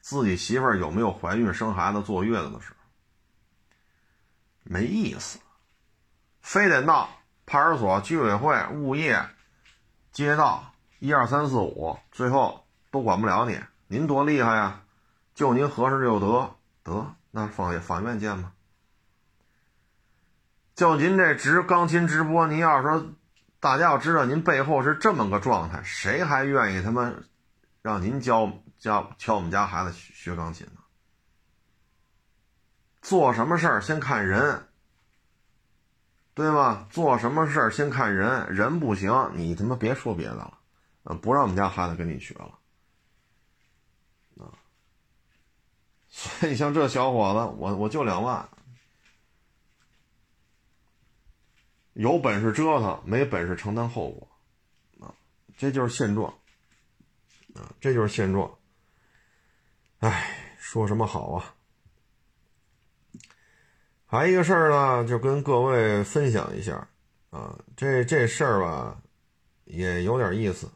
[0.00, 2.76] 自己媳妇儿有没有怀孕、生孩子、坐月子的时候？
[4.64, 5.38] 没意思，
[6.40, 7.08] 非得闹
[7.46, 9.24] 派出所、居委会、物业、
[10.10, 13.56] 街道一二三四五，最后都管不了你。
[13.86, 14.82] 您多厉害呀！
[15.32, 17.14] 就您合适就得得。
[17.32, 18.52] 那法法院见吧。
[20.76, 23.12] 就您这直钢琴直播，您要是说
[23.58, 27.12] 大家要知道您背后是这么个状态，谁还愿意他妈
[27.82, 30.80] 让您教教教我们家孩子学钢琴呢？
[33.00, 34.68] 做什么事儿先看人，
[36.34, 36.86] 对吗？
[36.90, 40.58] 做什么事儿先看人，人不行，你他妈别说别的了，
[41.04, 42.58] 呃，不让我们家孩子跟你学了。
[46.14, 48.46] 所以像这小伙子，我我就两万，
[51.94, 54.28] 有本事折腾，没本事承担后果，
[55.00, 55.14] 啊，
[55.56, 56.28] 这就是现状，
[57.54, 58.58] 啊，这就是现状。
[60.00, 61.54] 哎，说什么好啊？
[64.04, 66.88] 还一个事儿呢，就跟各位分享一下，
[67.30, 69.00] 啊，这这事儿吧，
[69.64, 70.70] 也有点意思，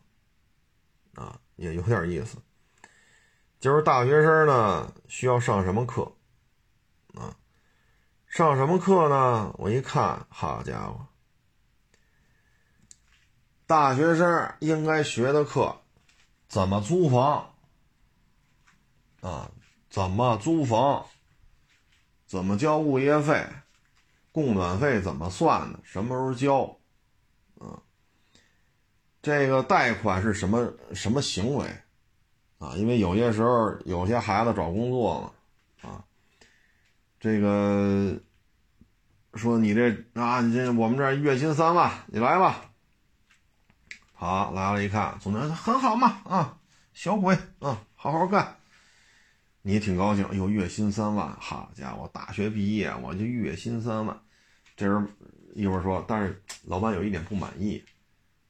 [1.14, 2.38] 啊，也有点意思。
[3.66, 6.12] 就是大学生呢，需要上什么课
[7.14, 7.34] 啊？
[8.28, 9.52] 上什么课呢？
[9.58, 11.04] 我一看，好家伙，
[13.66, 15.80] 大学生应该学的课，
[16.46, 17.54] 怎么租房？
[19.20, 19.50] 啊，
[19.90, 21.04] 怎么租房，
[22.24, 23.44] 怎么交物业费，
[24.30, 26.78] 供暖费怎么算的，什么时候交，
[27.58, 27.82] 啊，
[29.20, 31.66] 这个贷款是什么什么行为，
[32.58, 35.20] 啊，因为有些时候有些孩子找工作
[35.82, 36.04] 嘛，啊，
[37.20, 38.18] 这个
[39.34, 42.62] 说你这啊，你这我们这月薪三万，你来吧。
[44.14, 46.58] 好，来了，一看，总监很好嘛，啊，
[46.94, 48.56] 小鬼，啊，好好干。
[49.60, 54.18] 你挺高兴，哎呦，月薪三万，好家伙，大学毕业我就月薪三万。
[54.76, 55.08] 这人
[55.54, 57.84] 一会儿说，但是老板有一点不满意，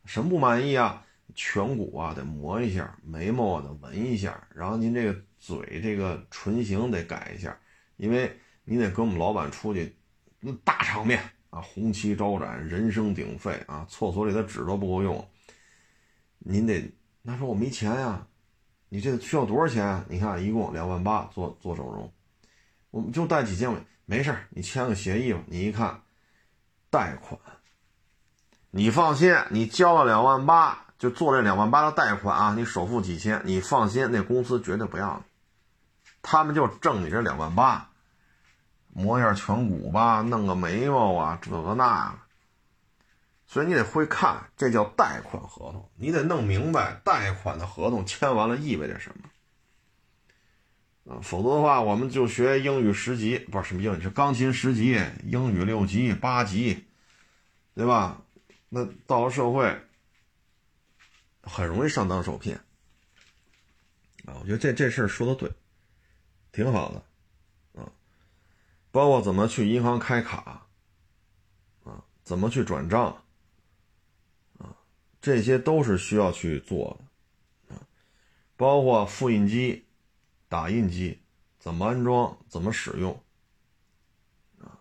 [0.05, 1.06] 什么不满意啊？
[1.37, 7.57] 颧骨啊得磨一下，眉毛得纹一下，然后您这个嘴这个唇形得改一下，
[7.97, 9.95] 因为你得跟我们老板出去，
[10.65, 11.21] 大场面
[11.51, 15.29] 啊，红旗招展，人声鼎沸啊，厕所里的纸都不够用。
[16.39, 16.91] 您得，
[17.23, 18.27] 那说我没钱呀，
[18.89, 19.85] 你这需要多少钱？
[19.85, 22.11] 啊你看一共两万八做做整容，
[22.91, 25.43] 我们就贷几千块，没事你签个协议吧。
[25.47, 26.01] 你一看，
[26.89, 27.39] 贷款，
[28.71, 35.25] 你放心，你交了两万八，就做这两万八的贷款啊，你首付几千，你放心，那公司绝对不要你，
[36.23, 37.91] 他们就挣你这两万八，
[38.93, 42.19] 磨一下颧骨吧，弄个眉毛啊，这个那个。
[43.49, 45.89] 所以你得会看，这叫贷款合同。
[45.97, 56.87] 你得弄明白贷款的合同签完了意味着什么啊，否则的话，我们就学英语十级，不是什么英语，是钢琴十级、英语六级、八级，
[57.77, 58.19] 对吧？
[58.69, 59.81] 那到了社会，
[61.47, 62.57] 很容易上当受骗
[64.27, 64.37] 啊。
[64.41, 65.51] 我觉得这这事儿说的对，
[66.53, 67.91] 挺好的啊。
[68.91, 70.69] 包括怎么去银行开卡
[71.85, 73.25] 啊，怎么去转账
[74.59, 74.77] 啊。
[75.21, 76.99] 这些都是需要去做
[77.69, 77.83] 的啊，
[78.57, 79.87] 包括复印机、
[80.49, 81.23] 打印机
[81.59, 83.23] 怎么安装、怎么使用
[84.59, 84.79] 啊，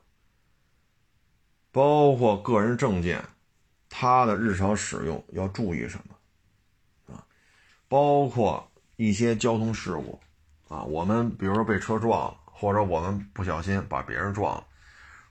[1.72, 3.24] 包括个人证件，
[3.90, 6.15] 它的日常使用要注意什么？
[7.88, 10.20] 包括一些交通事故
[10.68, 14.66] 啊，我们比如说被车撞了，或者我们不小心把别人撞了，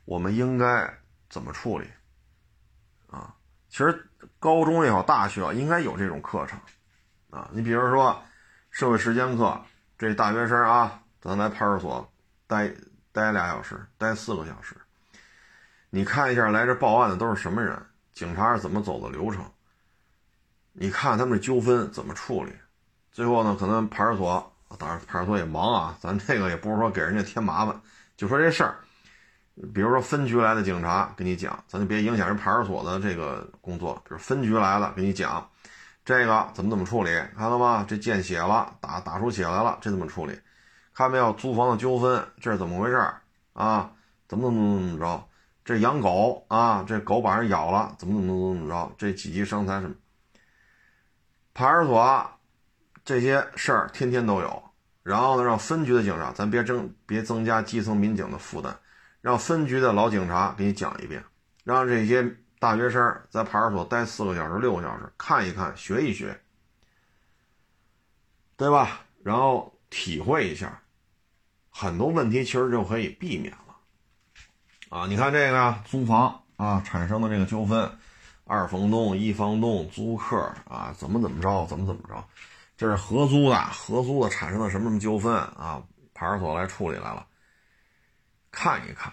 [0.05, 0.93] 我们应该
[1.29, 1.87] 怎么处理
[3.07, 3.35] 啊？
[3.69, 4.11] 其实。
[4.39, 6.59] 高中也好，大学应该有这种课程，
[7.31, 8.23] 啊，你比如说
[8.71, 9.59] 社会实践课，
[9.99, 12.13] 这大学生啊，咱来派出所
[12.47, 12.71] 待
[13.13, 14.77] 待俩小时，待四个小时，
[15.89, 17.79] 你看一下来这报案的都是什么人，
[18.13, 19.45] 警察是怎么走的流程，
[20.77, 22.53] 你看他们这纠纷怎么处理，
[23.13, 27.81] 最后呢，可能派出所，当然派出所也忙啊，咱这个也不是说给人家添麻烦，
[28.17, 28.77] 就说这事儿。
[29.73, 33.95] 比如说分局来的警察给你讲，咱就别影响人派出所的这个工作。
[34.03, 35.49] 比如分局来了给你讲，
[36.05, 37.87] 这个怎么怎么处理，看到吗？
[37.89, 40.37] 这见血了，打打出血来了，这怎么处理？
[40.93, 41.33] 看没有？
[41.35, 42.97] 租房的纠纷，这是怎么回事
[43.53, 43.93] 啊？
[44.27, 45.25] 怎么怎么怎么着？
[45.65, 48.93] 这养狗啊，这狗把人咬了，怎么怎么怎么怎么着？
[48.99, 49.95] 这几级伤残什么？
[51.55, 52.39] 派出所
[53.05, 54.63] 这些事儿天天都有。
[55.03, 58.77] 然后呢，让分局的警察，咱别增别增加基层民警的负担。
[59.21, 61.25] 让分局的老警察给你讲一遍，
[61.65, 66.39] 让这些大学生在派出所待四个小时、六个小时，看一看、学一学，
[68.57, 69.01] 对吧？
[69.23, 70.83] 然后体会一下，
[71.71, 73.77] 很多问题其实就可以避免了。
[74.91, 77.91] 啊，你看这个租房啊产生的这个纠纷，
[78.45, 80.37] 二房东、一房东、租客
[80.69, 82.23] 啊，怎么怎么着，怎么怎么着，
[82.77, 85.83] 这是合租的，合租的产生了什么什么纠纷啊？
[86.13, 87.27] 派出所来处理来了。
[88.51, 89.13] 看一看，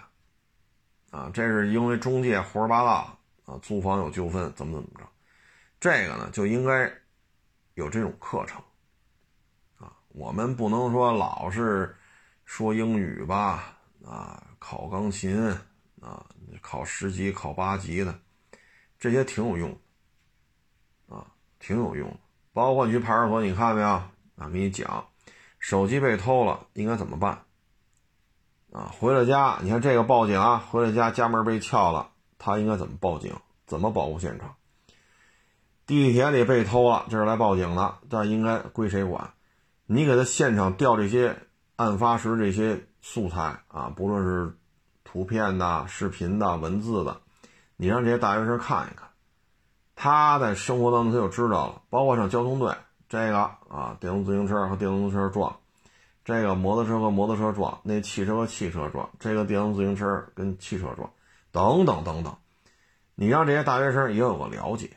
[1.10, 5.08] 啊，这是因为中介胡说八道啊，租房有纠纷，怎么怎么着？
[5.80, 6.92] 这个呢就应该
[7.74, 8.62] 有这种课程，
[9.78, 11.96] 啊，我们不能说老是
[12.44, 15.50] 说英语吧，啊，考钢琴
[16.00, 16.24] 啊，
[16.60, 18.16] 考十级、考八级的，
[19.02, 19.76] 这些挺有用，
[21.08, 21.26] 啊，
[21.58, 22.16] 挺有用。
[22.52, 23.88] 包括你去派出所，你看没有？
[23.88, 25.08] 啊，给你讲，
[25.58, 27.42] 手机被偷了应该怎么办？
[28.72, 33.34] 啊，回了家，你看这个报警啊，回了家家门被撬了，他应该怎么报警？
[33.66, 34.54] 怎么保护现场？
[35.84, 39.32] 地铁里被偷了，这是来报警的，但应该归谁管？
[39.86, 41.36] 你给他现场调这些
[41.74, 44.56] 案发时这些素材啊，不论是
[45.02, 47.20] 图片的、视频的、文字的，
[47.82, 49.08] 你让这些大学生看一看，
[49.96, 51.82] 他在生活当中他就知道了。
[51.90, 52.72] 包括上交通队，
[53.08, 55.56] 这个啊，电动自行车和电动自行车撞。
[56.24, 61.10] 这个摩托车和摩托车撞，那汽车和汽车撞，这个电动自行车跟汽车撞，
[61.50, 62.36] 等等等等，
[63.16, 64.88] 你让这些大学生也有个了解，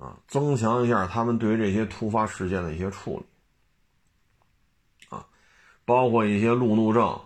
[0.00, 5.24] 啊，增强一下他们对于这些突发事件的一些处理，啊，
[5.84, 7.20] 包括一些路怒症。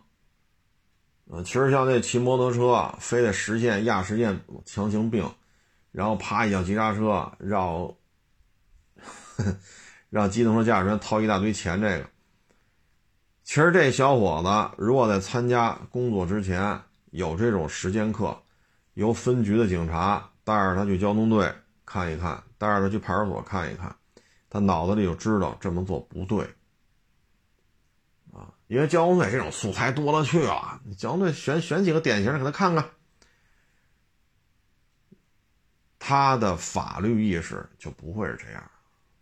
[1.34, 5.26] 嗯，其实像那骑摩托车非得实现压实线强行并，
[5.90, 7.96] 然后啪一脚急刹车， 绕
[10.10, 12.06] 让机动车驾驶员掏一大堆钱，这个。
[13.44, 16.78] 其实这小伙子如果在参加工作之前
[17.12, 18.36] 有这种实践课，
[18.92, 21.50] 由分局的警察带着他去交通队
[21.86, 23.96] 看一看，带着他去派出所看一看，
[24.50, 26.46] 他脑子里就知道这么做不对。
[28.72, 32.88] 因为交通队这种素材多了去了，你交通队选选几个典型的给他看看，
[35.98, 38.70] 他的法律意识就不会是这样。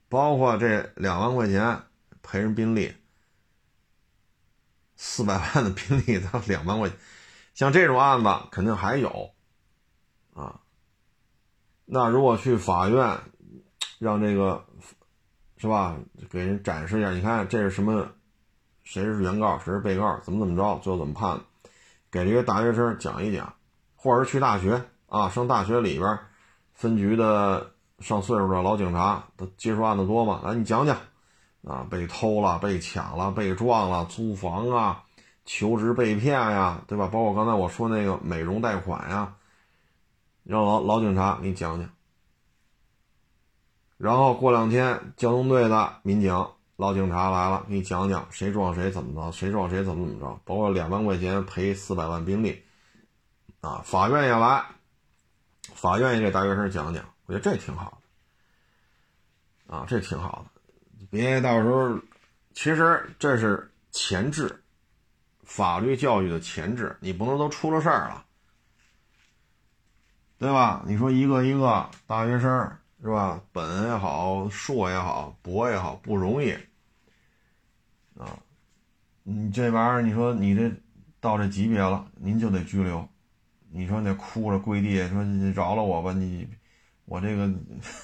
[0.08, 1.82] 包括这两万块钱
[2.22, 2.94] 赔人宾利，
[4.94, 6.96] 四百万的宾利他两万块钱，
[7.52, 9.32] 像这种案子肯定还有
[10.32, 10.60] 啊。
[11.86, 13.20] 那如果去法院，
[13.98, 14.64] 让这个
[15.56, 15.98] 是吧，
[16.30, 18.08] 给人展示一下，你看这是什么？
[18.90, 21.40] 谁是原告，谁是被告，怎么怎么着，最后怎么判？
[22.10, 23.54] 给这些大学生讲一讲，
[23.94, 26.18] 或者是去大学啊，上大学里边
[26.72, 27.70] 分局的
[28.00, 30.40] 上岁数的老警察，他接触案子多嘛？
[30.44, 30.96] 来，你讲讲
[31.64, 35.04] 啊，被偷了，被抢了，被撞了，租房啊，
[35.44, 37.06] 求职被骗呀，对吧？
[37.06, 39.36] 包括刚才我说那个美容贷款呀，
[40.42, 41.88] 让老老警察给你讲讲。
[43.98, 46.44] 然后过两天，交通队的民警。
[46.80, 52.62] 老警察来了，给你讲讲谁撞谁怎么着，谁撞谁怎么怎么着，包括两万块钱赔四百万宾利，
[53.60, 54.64] 啊，法院也来，
[55.74, 58.00] 法院也给大学生讲讲，我觉得这挺好
[59.68, 61.98] 的，啊，这挺好的，别到时候，
[62.54, 64.62] 其实这是前置，
[65.42, 68.24] 法律教育的前置，你不能都出了事儿了，
[70.38, 70.82] 对吧？
[70.86, 72.72] 你说一个一个大学生
[73.02, 76.56] 是吧，本也好，硕也好，博也好，不容易。
[78.20, 78.38] 啊，
[79.22, 80.70] 你这玩意儿，你说你这
[81.20, 83.08] 到这级别了，您就得拘留。
[83.70, 86.48] 你说那哭着跪地说你饶了我吧，你
[87.06, 87.50] 我这个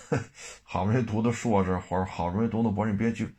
[0.63, 3.35] 好不容易读的硕士，或者好不容易读的博士，你别拘，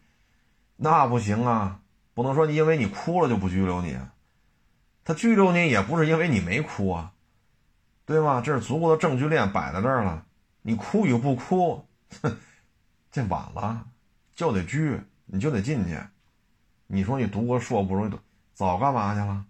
[0.76, 1.82] 那不行啊，
[2.14, 3.98] 不能说因为你哭了就不拘留你。
[5.04, 7.14] 他拘留你也不是因为你没哭啊，
[8.06, 8.42] 对吗？
[8.42, 10.26] 这是足够的证据链摆在这儿了，
[10.62, 11.86] 你哭与不哭，
[12.22, 12.38] 哼
[13.10, 13.88] 这晚了
[14.36, 15.98] 就得拘，你就得进去。
[16.88, 18.18] 你说你读过硕不容易读，
[18.54, 19.46] 早干嘛去了？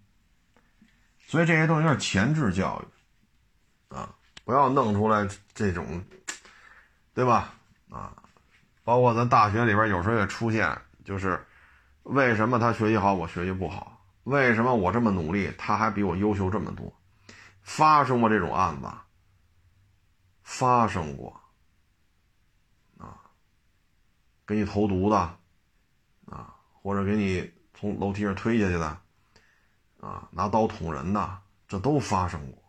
[1.26, 4.14] 所以这些东西是前置教育，啊，
[4.44, 6.02] 不要弄出来这种，
[7.14, 7.54] 对吧？
[7.90, 8.12] 啊，
[8.82, 11.46] 包括咱大学里边有时候也出现，就是
[12.02, 14.02] 为什么他学习好，我学习不好？
[14.24, 16.92] 为什么我这么努力，他还比我优秀这么多？
[17.62, 18.90] 发生过这种案子，
[20.42, 21.40] 发生过，
[22.98, 23.20] 啊，
[24.46, 25.37] 给你投毒的。
[26.88, 28.86] 或者给你从楼梯上推下去的，
[30.00, 32.62] 啊，拿刀捅人的，这都发生过。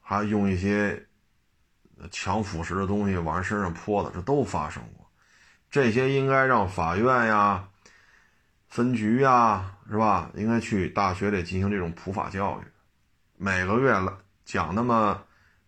[0.00, 1.06] 还用一些
[2.10, 5.06] 强腐蚀的东西往人身上泼的，这都发生过。
[5.70, 7.68] 这些应该让法院呀、
[8.68, 10.30] 分局呀，是吧？
[10.36, 12.64] 应该去大学里进行这种普法教育，
[13.36, 14.10] 每个月来
[14.46, 15.22] 讲那么，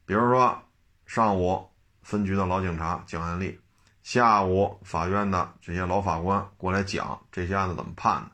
[0.07, 0.62] 比如说
[1.04, 1.68] 上午
[2.00, 3.61] 分局的老警察讲案例。
[4.07, 8.30] 下午，法院的这些老法官过来讲这些案子怎么判的，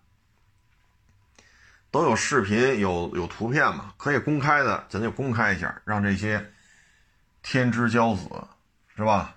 [1.91, 6.53] 都有视频、有有图片嘛，可以公开的，咱就公开一下，让这些
[7.41, 8.29] 天之骄子，
[8.95, 9.35] 是吧？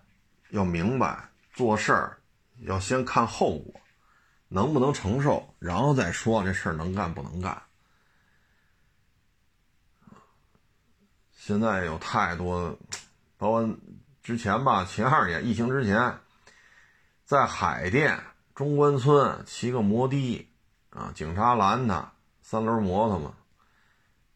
[0.49, 2.19] 要明白做事儿
[2.63, 3.79] 要先看后果，
[4.49, 7.61] 能不能承受，然后再说这事儿能干不能干。
[11.31, 12.77] 现在有太多，
[13.37, 13.69] 包括
[14.21, 16.13] 之前吧，秦二爷疫情之前。
[17.25, 18.19] 在海淀
[18.53, 20.47] 中关村骑个摩的，
[20.91, 22.13] 啊，警察拦他，
[22.43, 23.33] 三轮摩托嘛，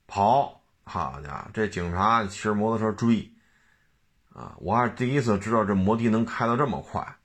[0.08, 3.32] 跑，好家伙，这警察骑着摩托车追，
[4.34, 7.18] 啊，我还是第一次知道这摩的能开到这么快，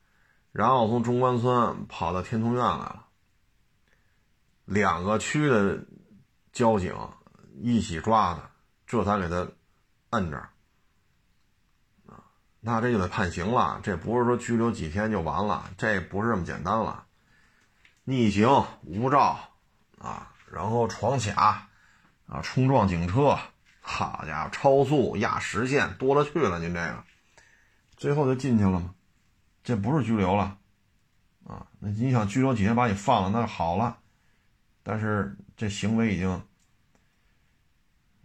[0.52, 3.06] 然后从中关村跑到天通苑来了，
[4.66, 5.82] 两个区的
[6.52, 6.94] 交警
[7.62, 8.50] 一起抓他，
[8.86, 9.48] 这才给他
[10.10, 10.46] 摁着。
[12.66, 17.04] 那这就得判刑了，这不是说拘留几天就完了，这不是这么简单了。
[18.04, 18.48] 逆行、
[18.84, 19.38] 无照
[19.98, 21.68] 啊，然后闯卡
[22.26, 23.38] 啊，冲撞警车，
[23.82, 26.58] 好家伙，超速、压实线，多了去了。
[26.58, 27.04] 您这个，
[27.98, 28.94] 最后就进去了吗？
[29.62, 30.56] 这不是拘留了
[31.46, 31.66] 啊？
[31.80, 33.98] 那你想拘留几天把你放了，那好了，
[34.82, 36.30] 但是这行为已经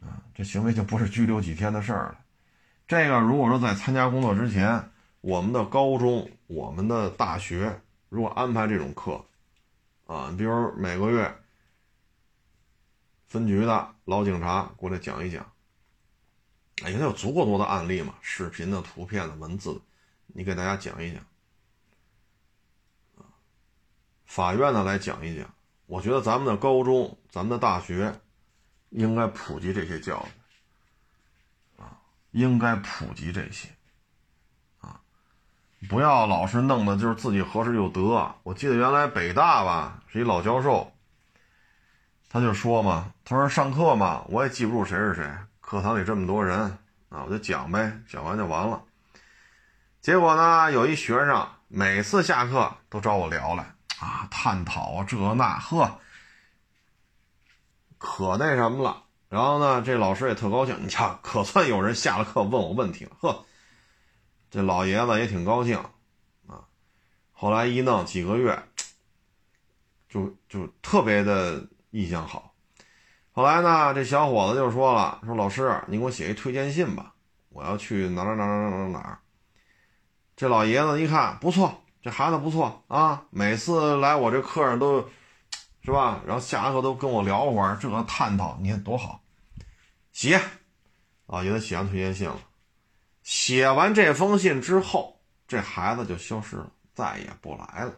[0.02, 2.20] 啊，这行为就不是拘留几天的事儿了。
[2.90, 4.90] 这个如果说在参加工作之前，
[5.22, 7.80] 我们的高中、我们的大学
[8.10, 9.24] 如果安排这种课，
[10.08, 11.32] 啊，比如每个月
[13.28, 15.46] 分局的老警察过来讲一讲，
[16.82, 19.80] 哎，他有足够多的案例嘛，视频的、图片的、文字，
[20.26, 21.22] 你给大家讲一讲，
[24.26, 25.48] 法院的来讲一讲。
[25.86, 28.20] 我觉得咱们的高中、咱们的大学
[28.90, 30.39] 应该普及这些教育，
[32.32, 33.70] 应该普及这些。
[34.80, 35.00] 啊
[35.90, 38.36] 不要老是弄的，就是自己合适就得。
[38.44, 40.92] 我记得原来北大吧是一老教授，
[42.30, 45.26] 他就说嘛，他说上课嘛，我也记不住谁是谁，
[45.62, 46.78] 课堂里这么多人
[47.08, 48.84] 啊，我就讲呗，讲完就完了。
[50.02, 53.64] 结果呢，有一学生每次下课都找我聊来
[54.00, 56.00] 啊，探讨这那，呵，
[57.98, 59.04] 可那什么了。
[59.30, 63.46] 然后呢，这老师也特高兴，你瞧，可算有人下了课问我问题了，呵。
[64.50, 65.78] 这老爷子也挺高兴，
[66.48, 66.66] 啊，
[67.32, 68.64] 后来一弄几个月，
[70.10, 72.56] 就就特别的印象好。
[73.32, 77.14] 后来呢，这小伙子就说了：“说老师，你给我写一推荐信吧，
[77.50, 79.20] 我要去哪哪哪哪哪哪哪。”
[80.36, 85.08] 这老爷子一看不错，这孩子不错啊，每次来我这课上都，
[85.84, 86.22] 是吧？
[86.26, 89.24] 然后下课都跟我聊会儿，这个探讨，你看多好。
[90.12, 90.42] 写，
[91.26, 92.40] 啊，给他写完推荐信了。
[93.24, 97.94] 写完这封信之后，这孩子就消失了，再也不来了。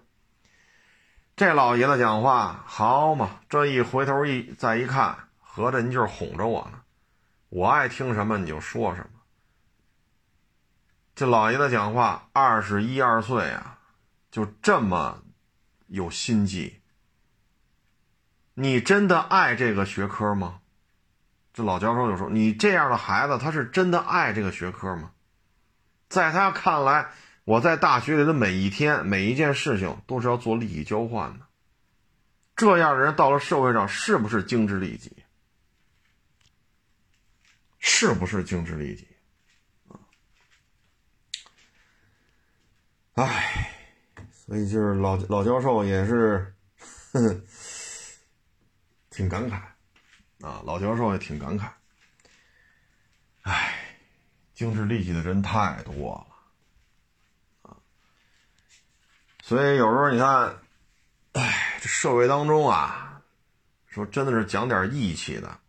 [1.36, 3.40] 这老爷子讲话好嘛？
[3.50, 6.82] 这一回头一再一看，合着您就是哄着我呢。
[7.50, 9.20] 我爱听什么你就说什么。
[11.16, 13.80] 这老爷子讲话，二十一二岁啊，
[14.30, 15.24] 就这么
[15.88, 16.81] 有心计。
[18.62, 20.59] 你真的爱这个学科吗？
[21.51, 25.12] 这老教授就说：“你这样的孩子，他是真的爱这个学科吗？”
[26.07, 27.09] 在他看来，
[27.43, 31.45] 我在大学里的每一天、每一件事情都是要做利益交换的。
[32.55, 35.12] 这样的人到了社会上，是不是精致利己？
[37.80, 39.07] 是不是精致利己？
[39.89, 39.97] 啊，
[43.16, 43.72] 唉，
[44.32, 46.53] 所以就是老老教授也是，
[49.22, 49.55] 挺感慨
[50.45, 50.61] 啊。
[50.65, 51.69] 老教授也挺感慨，
[53.43, 53.78] 唉。
[54.53, 56.28] 精致利己的人太多了，
[57.63, 57.74] 啊，
[59.41, 60.55] 所以有时候你看，
[61.32, 63.24] 哎，这社会当中啊，
[63.88, 65.59] 说真的是讲点义气的，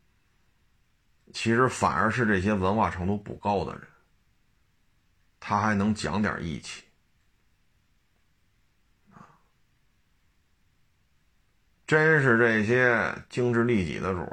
[1.33, 3.89] 其实反而是这些文化程度不高的人，
[5.41, 6.83] 他还能讲点义气，
[11.93, 14.27] 真是这些精致利己的主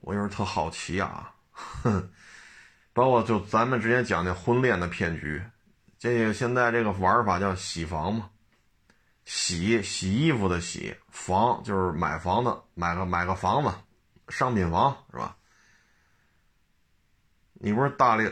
[0.00, 1.34] 我有时特好奇啊。
[1.50, 2.12] 哼，
[2.92, 5.42] 包括就咱们之前讲的婚恋的骗局，
[5.98, 8.28] 这个现在这个玩法叫洗房嘛，
[9.24, 13.72] 洗洗衣服的洗房就是买房子，买个买个房子，
[14.28, 15.38] 商品房是吧？
[17.54, 18.30] 你不是大龄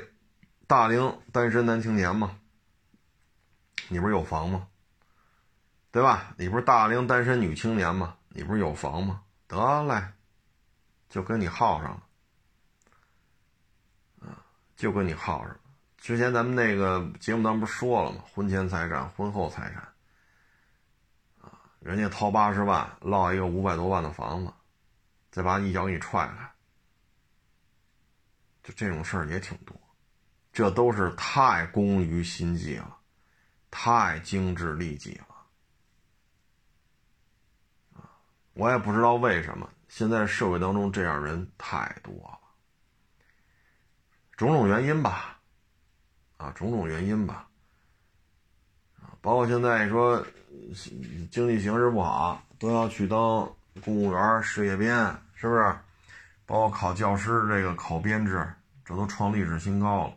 [0.66, 2.38] 大龄单身男青年吗？
[3.88, 4.66] 你不是有房吗？
[5.90, 6.34] 对吧？
[6.38, 8.16] 你不是大龄单身女青年吗？
[8.28, 9.22] 你不是有房吗？
[9.46, 10.12] 得嘞，
[11.08, 12.02] 就跟你耗上了。
[14.76, 15.60] 就跟你耗上了。
[15.98, 18.24] 之前咱们那个节目当不是说了吗？
[18.32, 19.82] 婚前财产、婚后财产，
[21.42, 24.50] 啊，人家掏八十万落一个五百多万的房子，
[25.30, 26.50] 再把你一脚给你踹开，
[28.62, 29.78] 就这种事儿也挺多。
[30.50, 32.96] 这都是太工于心计了，
[33.70, 35.26] 太精致利己了。
[38.00, 38.08] 啊，
[38.60, 42.38] 我也不知道为什么现在社会当中这样人太多了。
[44.36, 45.38] 种种原因吧，
[46.36, 47.48] 啊，种种原因吧，
[49.00, 50.22] 啊，包括现在说
[51.30, 53.50] 经济形势不好，都要去当
[53.82, 54.94] 公务员、事业编，
[55.34, 55.74] 是不是？
[56.44, 58.46] 包括考教师这个考编制，
[58.84, 60.12] 这都创历史新高了。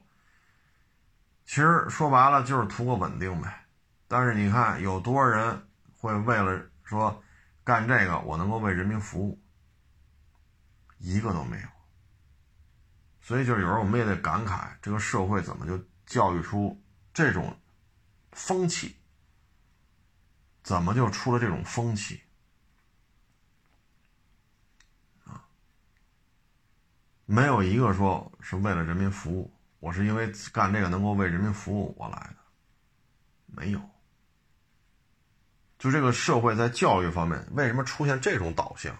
[1.46, 3.64] 其实说白了就是图个稳定呗。
[4.10, 5.66] 但是你看，有多少人
[5.98, 7.23] 会为了说
[7.64, 9.42] 干这个，我能够为人民服务？
[10.98, 11.68] 一个都没有。
[13.22, 16.84] 所以，就是有时候我们也得感慨，这个社会怎么就教育出
[17.14, 17.58] 这种
[18.32, 18.98] 风气？
[20.62, 22.22] 怎么就出了这种风气？
[25.26, 25.46] 啊，
[27.26, 32.38] 没有一个说是为了人民服务，我是因为干这个能够为人民服务我来的，
[33.46, 33.93] 没有。
[35.84, 38.94] 就这个社会在教育方面，为什么出现这种导向？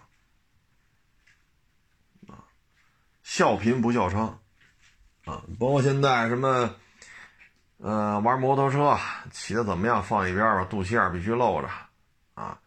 [2.28, 2.44] 啊
[3.22, 4.18] 笑贫不笑娼，
[5.24, 6.74] 啊，包括现在什么，
[7.78, 8.98] 呃，玩摩托车
[9.32, 10.02] 骑的怎么样？
[10.02, 11.70] 放一边吧，肚脐眼必须露着，
[12.34, 12.60] 啊，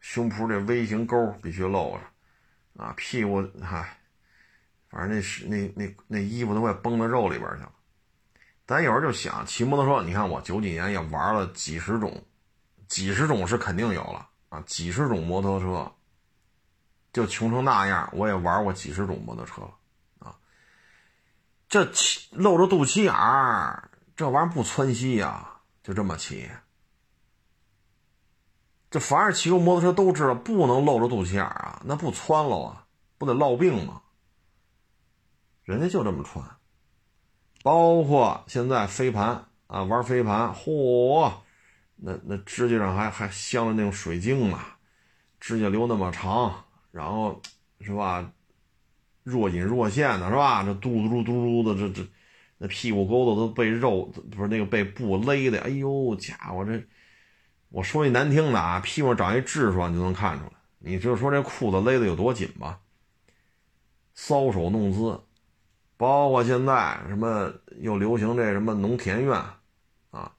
[0.00, 3.96] 胸脯这 V 型沟必须露着，啊，屁股嗨，
[4.90, 7.72] 反正那是那那那衣服都快崩到肉里边去了。
[8.66, 12.22] 咱有时候就想骑摩托车，你看我九几年也玩了几十种，
[12.92, 15.90] 几十种是肯定有了啊，几十种摩托车。
[17.10, 19.74] 就穷成那样，我也玩过几十种摩托车了，
[20.18, 20.36] 啊，
[21.70, 26.50] 这骑露着肚脐眼儿，这玩意儿不窜稀呀，就这么骑。
[28.90, 32.86] 这凡是骑过摩托车都知道，不能露着肚脐眼儿啊，那不窜了啊，
[33.16, 34.02] 不得落病吗？
[35.64, 36.44] 人家就这么穿，
[37.62, 41.32] 包括现在飞盘啊，玩飞盘，嚯，
[42.04, 44.58] 那那指甲上还还镶着那种水晶呢，
[45.38, 46.64] 指甲留那么长。
[46.90, 47.40] 然后，
[47.80, 48.32] 是吧？
[49.22, 50.64] 若隐若现的是吧？
[50.64, 52.08] 这嘟嘟嘟嘟的，这这
[52.58, 56.82] 那屁股沟子都被肉不是那个被布勒的，哎呦家伙这！
[57.68, 60.52] 我说句难听的啊，屁股长一痔疮就能看出来。
[60.80, 62.80] 你就说这裤子勒的有多紧吧？
[64.16, 65.22] 搔首弄姿，
[65.96, 67.50] 包括现在什么
[67.80, 69.40] 又流行这什么农田院
[70.10, 70.34] 啊，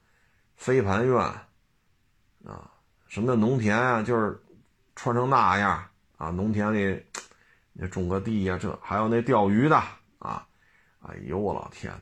[0.54, 1.18] 飞盘院，
[3.14, 4.42] 什么叫农田啊，就是
[4.96, 5.86] 穿成那样。
[6.16, 7.00] 啊，农田里，
[7.72, 9.76] 你种个地呀，这还有那钓鱼的
[10.18, 10.44] 啊，
[11.00, 11.92] 哎呦我老天，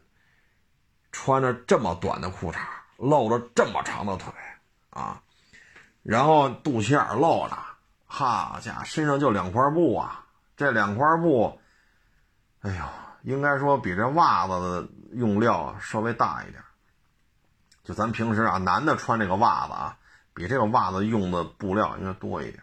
[1.11, 2.57] 穿着这么短的裤衩，
[2.97, 4.33] 露着这么长的腿
[4.89, 5.21] 啊，
[6.03, 7.59] 然后肚脐眼露着，
[8.07, 10.25] 好家伙，身上就两块布啊，
[10.57, 11.61] 这两块布，
[12.63, 12.85] 哎呦，
[13.23, 16.63] 应该说比这袜子的用料稍微大一点，
[17.85, 19.99] 就咱平时啊，男的穿这个袜子啊，
[20.35, 22.63] 比这个袜子用的布料应该多一点。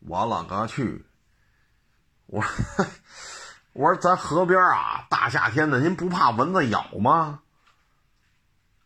[0.00, 1.04] 我了个去！
[2.26, 2.86] 我说
[3.72, 7.42] 我说咱河边啊，大夏天的，您不怕蚊子咬吗？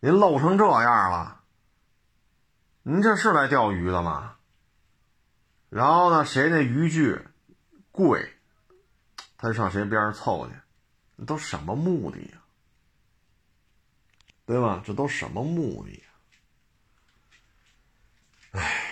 [0.01, 1.41] 您露成这样了，
[2.83, 4.37] 您这是来钓鱼的吗？
[5.69, 7.21] 然后呢，谁那渔具
[7.91, 8.35] 贵，
[9.37, 12.39] 他就上谁边上凑去，都什么目的呀？
[14.47, 14.83] 对吧？
[14.85, 16.03] 这都什么目的？
[18.59, 18.85] 哎。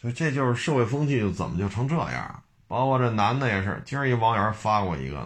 [0.00, 2.42] 所以这就是社会风气，怎么就成这样？
[2.66, 5.18] 包括这男的也是，今儿一网友发过一个，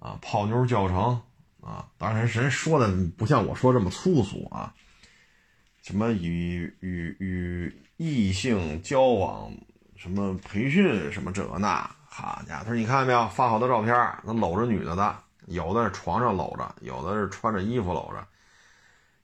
[0.00, 1.20] 啊，泡妞教程
[1.60, 4.74] 啊，当然人说的不像我说这么粗俗啊，
[5.82, 9.52] 什么与与与异性交往，
[9.94, 15.16] 什么培训，什么这那，好家伙，他说你看见没有，发好多照片，那搂着女的的，
[15.46, 18.26] 有的是床上搂着，有的是穿着衣服搂着。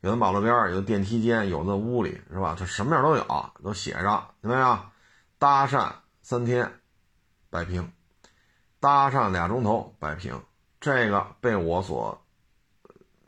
[0.04, 2.54] 有的马路边有的电梯间，有的屋里，是吧？
[2.58, 4.92] 这什么样都有，都写上，怎么样？
[5.38, 5.90] 搭讪
[6.20, 6.78] 三天，
[7.48, 7.82] 摆平；
[8.80, 10.44] 搭讪俩钟头，摆平。
[10.78, 12.22] 这个被我所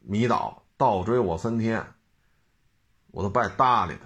[0.02, 1.94] 迷倒，倒追我三天，
[3.06, 3.96] 我都不爱搭理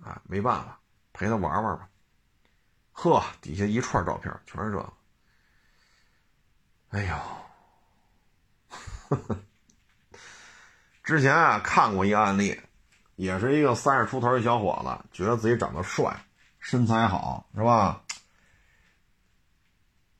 [0.00, 0.78] 他，啊，没办法，
[1.12, 1.88] 陪他玩玩吧。
[2.92, 4.92] 呵，底下一串照片，全是这个。
[6.90, 7.14] 哎呦，
[9.08, 9.36] 呵呵。
[11.02, 12.60] 之前啊看过一个案例，
[13.16, 16.24] 也是一个三十出头一小伙子，觉得自己长得帅，
[16.58, 18.02] 身材好，是吧？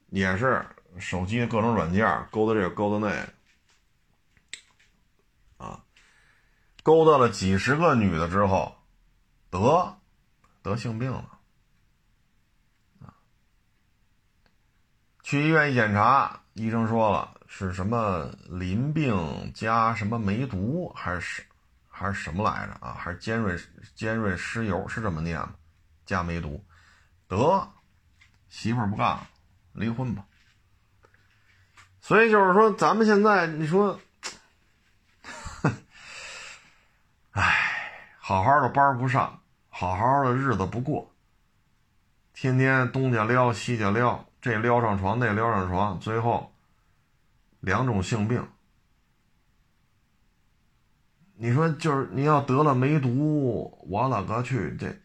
[0.08, 0.66] 也是
[0.98, 3.06] 手机各种软件勾搭这个勾搭
[5.58, 5.84] 那，啊，
[6.82, 8.76] 勾搭了几十个女的之后，
[9.50, 9.96] 得
[10.62, 11.38] 得性病了，
[15.22, 17.39] 去医院一检查，医生说了。
[17.52, 21.44] 是什么淋病加什么梅毒，还是
[21.88, 22.94] 还是什么来着啊？
[22.94, 23.58] 还是尖锐
[23.92, 25.52] 尖锐湿疣是这么念吗？
[26.06, 26.64] 加梅毒，
[27.26, 27.68] 得
[28.48, 29.26] 媳妇儿不干了，
[29.72, 30.24] 离婚吧。
[32.00, 34.00] 所以就是说，咱们现在你说，
[37.32, 41.12] 哎，好好的班不上，好好的日子不过，
[42.32, 46.54] 天天东家撩西家撩，这撩上床那撩上床，最后。
[47.60, 48.48] 两种性病，
[51.36, 54.96] 你说就是你要得了梅毒，我勒个去，这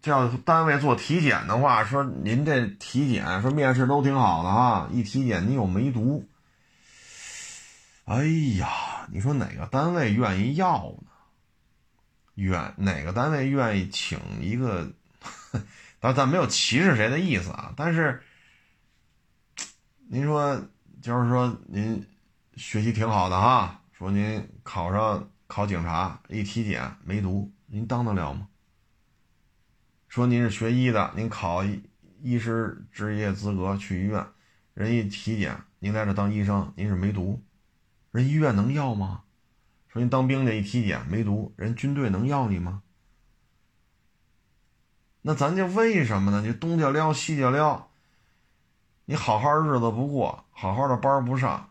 [0.00, 6.26] 这要单位做体检的话，说您这体检说面试都挺好的哈，一体检你有梅毒，
[8.06, 8.24] 哎
[8.58, 11.08] 呀，你说哪个单位愿意要呢？
[12.36, 14.92] 愿哪个单位愿意请一个？
[16.00, 18.22] 咱咱没有歧视谁的意思啊，但是。
[20.10, 20.58] 您说，
[21.02, 22.02] 就是说您
[22.56, 28.48] 学习挺好的哈，说您考上考警察，一体检没毒，您当得了吗？
[30.08, 31.62] 说您是学医的，您考
[32.22, 34.26] 医师执业资格去医院，
[34.72, 37.42] 人一体检，您在这当医生，您是没毒，
[38.10, 39.24] 人医院能要吗？
[39.88, 42.82] 说您当兵的一体检没毒，人军队能要你吗？
[45.20, 46.40] 那咱就为什么呢？
[46.40, 47.87] 你东家撩西家撩，
[49.10, 51.70] 你好好日子不过，好好的班不上，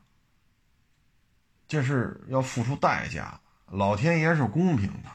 [1.67, 3.39] 这是要付出代价。
[3.67, 5.09] 老天爷是公平的，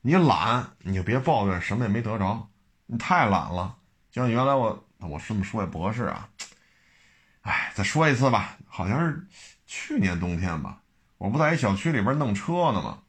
[0.00, 2.48] 你懒你就别抱怨什么也没得着，
[2.86, 3.76] 你太懒了。
[4.10, 6.30] 就像原来我我这么说也不合适啊，
[7.42, 9.26] 哎，再说一次吧，好像是
[9.66, 10.80] 去年冬天吧，
[11.18, 13.02] 我不在一小区里边弄车呢吗？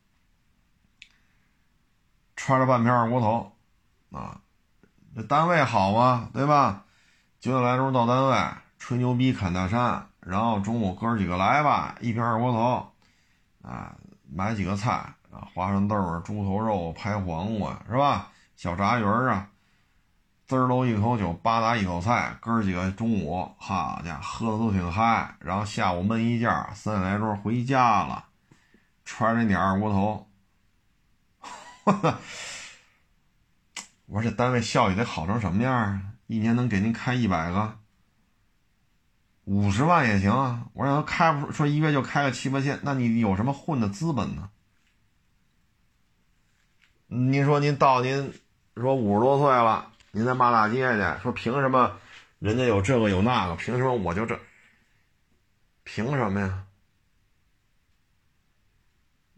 [2.35, 3.55] 揣着半瓶二锅头，
[4.11, 4.41] 啊，
[5.15, 6.29] 这单位好吗？
[6.33, 6.84] 对吧？
[7.45, 8.35] 九点来钟到单位，
[8.79, 12.91] 吹牛逼侃大山，然后中午哥几个来吧，一瓶二锅头，
[13.61, 13.95] 啊。
[14.27, 15.13] 买几个菜，
[15.53, 18.29] 花生豆啊，猪头肉，拍黄瓜是吧？
[18.55, 19.47] 小炸鱼啊，
[20.47, 25.35] 滋儿喽一口酒，吧嗒一口菜，哥几个中午，好家伙，喝的都挺嗨。
[25.39, 28.25] 然后下午闷一觉，三点来钟回家了，
[29.05, 30.27] 揣着点二锅头。
[34.07, 36.01] 我说这单位效益得好成什么样啊？
[36.27, 37.77] 一年能给您开一百个？
[39.43, 40.65] 五十万也行啊！
[40.73, 44.49] 我让他开不说一月就开个七八千，那你有什么混的资本呢？
[47.07, 48.33] 您说您到您
[48.75, 51.99] 说五十多岁了，您再骂大街去，说凭什么
[52.39, 54.39] 人家有这个有那个，凭什么我就这？
[55.83, 56.63] 凭什么呀？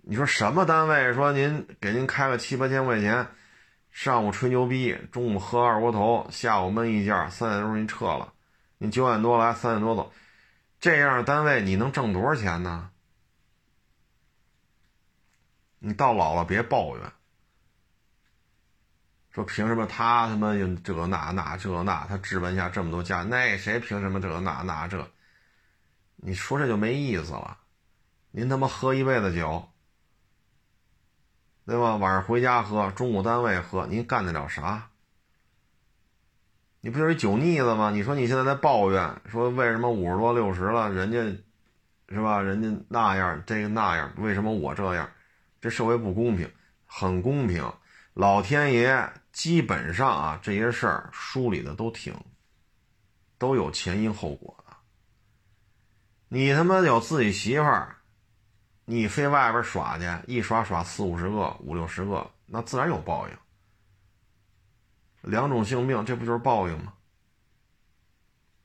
[0.04, 3.28] 你说什么单位说您给您开个七八千块钱，
[3.98, 8.32] 上午吹牛逼，中午喝二锅头，下午闷一觉，三点钟您撤了。
[8.78, 10.14] 你九点多来，三点多走，
[10.80, 12.92] 这样的单位你能挣多少钱呢？
[15.80, 17.12] 你到老了别抱怨，
[19.32, 25.10] 说凭什么他他妈有这那那这那，他置办下这么多家，那谁凭什么这那那这？
[26.18, 27.58] 你说这就没意思了。
[28.30, 29.68] 您他妈喝一辈子酒，
[31.68, 31.98] 对吧？
[31.98, 34.88] 晚上回家喝，中午单位喝，您干得了啥？
[36.80, 37.92] 你不就是酒腻子吗？
[37.92, 41.22] 你说你现在在抱怨，说为什么五十多六十了，人家
[42.08, 42.42] 是吧？
[42.42, 45.10] 人家那样，这个那样，为什么我这样？
[45.60, 46.50] 这社会不公平，
[46.86, 47.70] 很公平。
[48.14, 52.16] 老天爷基本上啊，这些事儿梳理的都挺，
[53.38, 54.74] 都有前因后果的。
[56.30, 57.97] 你他妈有自己媳妇儿，
[58.90, 63.38] 你飞外边耍去，一耍耍四五十个、五六十个，那自然有报应。
[65.30, 66.94] 两种性命，这不就是报应吗？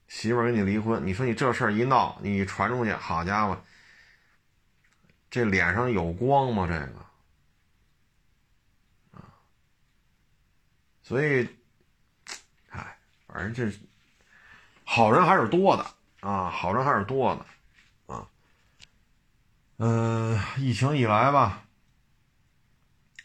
[0.06, 3.60] 媳妇跟你离婚，你说你这事儿一闹，你传出去，好家伙，
[5.28, 6.68] 这脸上有光吗？
[6.68, 7.00] 这个
[9.18, 9.26] 啊，
[11.02, 11.48] 所以，
[12.68, 12.96] 哎，
[13.26, 13.76] 反正这
[14.84, 15.84] 好人还是多的
[16.20, 17.46] 啊，好人还是多的。
[19.78, 21.62] 嗯，疫情以来吧，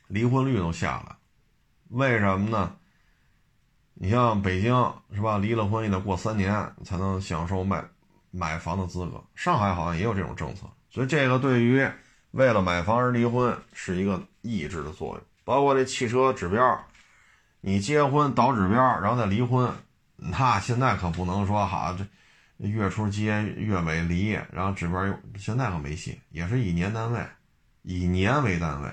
[0.07, 1.15] 离婚率都下来，
[1.89, 2.75] 为什么呢？
[3.93, 5.37] 你像北京是吧？
[5.37, 7.83] 离了婚也得过三年才能享受买
[8.31, 9.23] 买房的资格。
[9.35, 11.87] 上海好像也有这种政策，所以这个对于
[12.31, 15.23] 为了买房而离婚是一个抑制的作用。
[15.43, 16.85] 包括这汽车指标，
[17.61, 19.73] 你结婚倒指标，然后再离婚，
[20.15, 22.05] 那现在可不能说哈这
[22.57, 25.01] 月初结月尾离，然后指标
[25.37, 27.25] 现在可没戏，也是以年单位，
[27.83, 28.91] 以年为单位。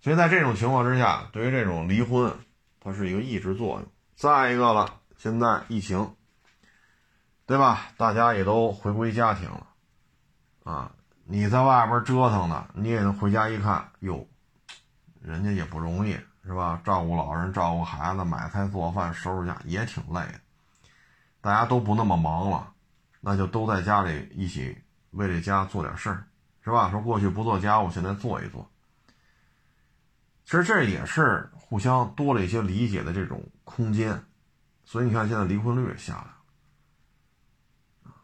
[0.00, 2.32] 所以在这种情况之下，对于这种离婚，
[2.80, 3.86] 它是一个抑制作用。
[4.14, 6.14] 再一个了，现在疫情，
[7.44, 7.88] 对吧？
[7.96, 9.66] 大家也都回归家庭了，
[10.64, 10.92] 啊，
[11.24, 14.26] 你在外边折腾呢，你也能回家一看，哟，
[15.20, 16.80] 人家也不容易，是吧？
[16.84, 20.40] 照顾老人，照顾孩子，买菜做饭，收拾家也挺累的。
[21.40, 22.72] 大家都不那么忙了，
[23.28, 26.28] 那就都在家里一起为这家做点事儿，
[26.62, 26.92] 是吧？
[26.92, 28.70] 说过去不做家务，现在做一做。
[30.44, 34.24] 其实这也是互相多了一些理解的这种空间，
[34.84, 36.22] 所以你看现在离婚率也下来
[38.04, 38.14] 了，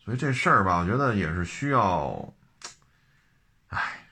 [0.00, 2.34] 所以这事儿吧，我觉得也是需要，
[3.68, 4.08] 哎，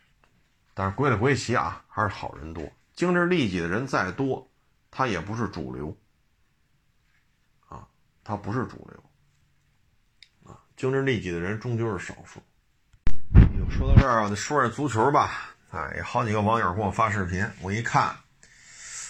[0.75, 4.49] 但是归了归齐啊，还是好人多，精致利己的人再多，
[4.93, 5.97] 他也不是主流，
[8.31, 12.41] 他不是主流，啊，精致利己的人终究是少数。
[13.69, 15.57] 说到这儿，我得说说足球吧。
[15.71, 18.15] 哎，有好几个网友给我发视频，我一看，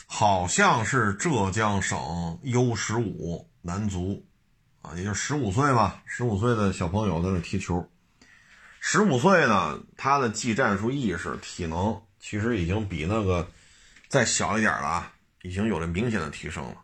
[0.07, 1.99] 好像是浙江省
[2.45, 4.27] U 十五男足，
[4.81, 7.87] 啊，也就十五岁吧，十五岁的小朋友在那踢球。
[8.81, 13.47] 十五岁呢，他的技战术意识、体能其实已经比那个
[14.09, 15.13] 再小一点了啊，
[15.43, 16.77] 已经有了明显的提升了，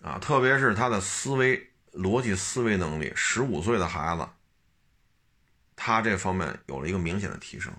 [0.00, 4.28] 啊，特别是他的思维、逻辑思维能力，十五岁的孩子
[5.74, 7.72] 他这方面有了一个明显的提升，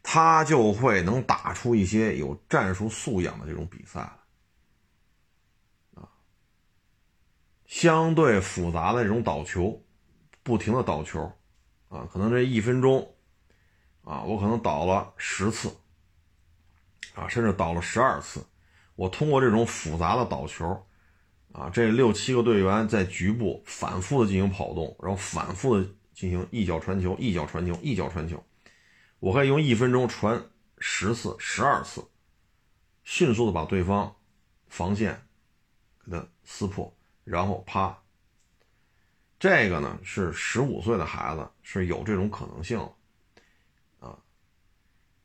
[0.00, 4.00] 他就会能打出一些有战术素养的这种比赛
[5.94, 6.06] 啊，
[7.66, 9.82] 相对复杂的这种倒球，
[10.44, 11.20] 不停的倒球，
[11.88, 13.12] 啊，可能这一分钟，
[14.04, 15.76] 啊，我可能倒了十次，
[17.16, 18.46] 啊，甚至倒了十二次，
[18.94, 20.84] 我通过这种复杂的倒球。
[21.58, 25.84] 啊，这六七个队员在局部反复的进行跑动，然后反复的
[26.14, 28.44] 进行一脚传球、一脚传球、一脚传球。
[29.18, 30.40] 我可以用一分钟传
[30.78, 32.06] 十次、十二次，
[33.02, 34.14] 迅速的把对方
[34.68, 35.20] 防线
[36.04, 37.98] 给他撕破，然后啪。
[39.40, 42.92] 这个呢是十五岁的孩子是有这种可能性了
[43.98, 44.16] 啊。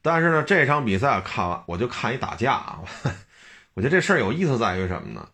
[0.01, 2.83] 但是呢，这场比赛看完我就看一打架啊，
[3.75, 5.29] 我觉得这事儿有意思在于什么呢？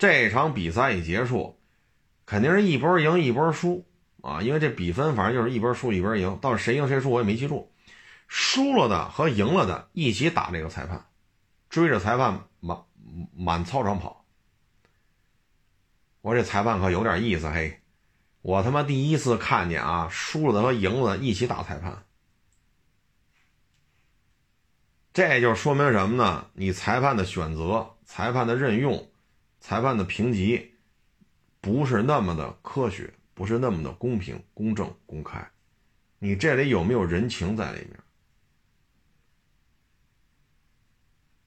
[0.00, 1.60] 这场比赛一结束，
[2.24, 3.86] 肯定是一波赢一波输
[4.22, 4.40] 啊！
[4.40, 7.70] 因为这比分反正就是一波输一波赢，到底谁赢谁输我也没记住。
[8.26, 11.04] 输了的和赢了的一起打这个裁判，
[11.68, 12.78] 追着裁判满
[13.36, 14.24] 满操场跑。
[16.22, 17.82] 我这裁判可有点意思嘿！
[18.40, 22.06] 我他妈第一次看见啊，输了的和赢了的一起打裁判，
[25.12, 26.46] 这就说明什么呢？
[26.54, 29.09] 你裁判的选择，裁判的任用。
[29.60, 30.74] 裁判的评级
[31.60, 35.50] 不是那么的科学，不是那么的公平、公正、公开。
[36.18, 37.96] 你这里有没有人情在里面？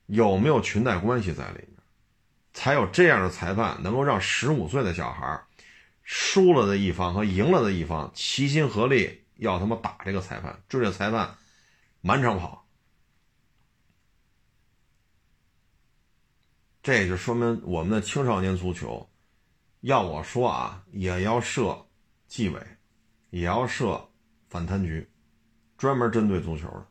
[0.05, 1.70] 有没有裙带关系在里面？
[2.53, 5.41] 才有这样的裁判能够让十五岁的小孩
[6.03, 11.36] 输了的一方和赢了的一方齐心合力要他妈打这个裁判，追着裁判
[12.01, 12.62] 满场跑。
[16.84, 19.10] 这就说明我们的青少年足球，
[19.80, 21.88] 要我说啊，也要设
[22.28, 22.62] 纪委，
[23.30, 24.10] 也要设
[24.50, 25.10] 反贪局，
[25.78, 26.86] 专门针对足球的。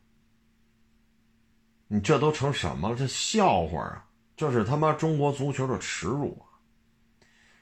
[1.88, 2.96] 你这都成什么了？
[2.96, 4.08] 这笑话啊！
[4.34, 6.56] 这是他妈中国足球的耻辱啊！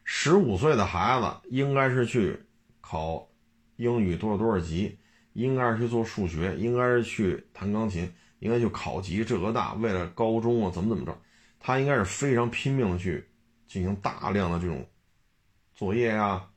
[0.04, 2.40] 十五岁的孩子应该是去
[2.80, 3.28] 考
[3.74, 4.96] 英语多少多少级，
[5.32, 8.08] 应该是去做数学，应该是去弹钢琴，
[8.38, 11.20] 应该去考级这个那，为了高中啊怎么怎么着。
[11.60, 13.28] 他应该是非常拼命的去
[13.68, 14.84] 进行大量的这种
[15.74, 16.48] 作业呀、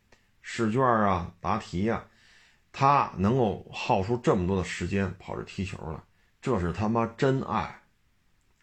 [0.42, 2.04] 试卷啊、答题呀，
[2.72, 6.00] 他能够耗出这么多的时间跑这踢球来，
[6.42, 7.82] 这是他妈真爱。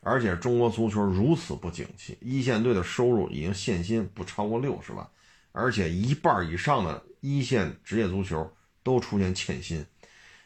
[0.02, 5.06] 而且中国足球如此不景气，一线队的收入已经现薪不超过六十万，
[5.52, 8.50] 而且一半以上的一线职业足球
[8.82, 9.84] 都出现欠薪，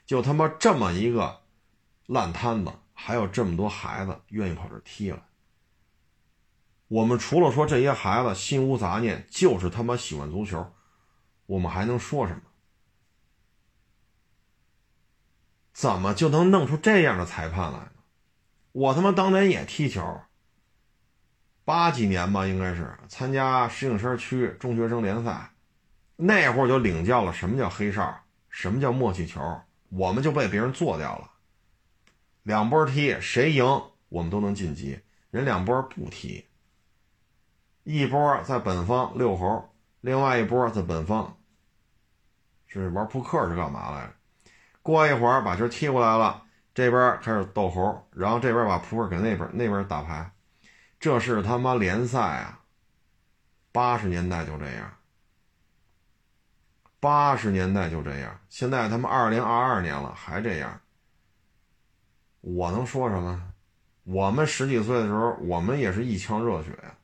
[0.05, 1.41] 就他妈这么一个
[2.07, 5.25] 烂摊子，还有这么多孩子愿意跑这踢了。
[6.89, 10.73] 我们除了说这些孩子心无杂念，就是他妈喜欢足球，
[11.47, 12.43] 我们还能说什么？
[15.73, 17.91] 怎么就能弄出这样的裁判来呢？
[18.73, 20.21] 我他妈当年也踢球，
[21.65, 25.53] 八几年吧，应该是参加石景山区中学生联赛，
[26.17, 29.41] 那会儿就领教了什么叫黑哨，什么叫默契球，
[29.89, 31.31] 我们就被别人做掉了。
[32.43, 33.65] 两波踢，谁赢
[34.09, 36.47] 我们都能晋级，人两波不踢。
[37.85, 39.71] 一波在本方遛猴，
[40.01, 41.37] 另外一波在本方
[42.67, 44.13] 是玩扑克是干嘛来着？
[44.81, 46.43] 过一会儿把球踢过来了，
[46.75, 50.33] 这边开始逗猴，然后这边把扑克给那边，那边打牌，
[50.99, 52.61] 这是他妈联赛啊！
[53.71, 54.95] 八十年代就这样，
[57.01, 60.81] 八十年代就这样，现在他妈二零二二年了还这样，
[62.41, 63.53] 我能说什么？
[64.05, 66.95] 我们十几岁的时候，我们也是一腔热血呀。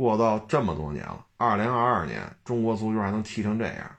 [0.00, 3.96] 过到这么多年了，二零二二年，中国足球还能踢成这样？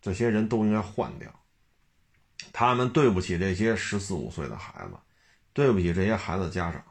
[0.00, 1.30] 这些人都应该换掉。
[2.50, 4.96] 他们对不起这些十四五岁的孩子，
[5.52, 6.82] 对不起这些孩子家长。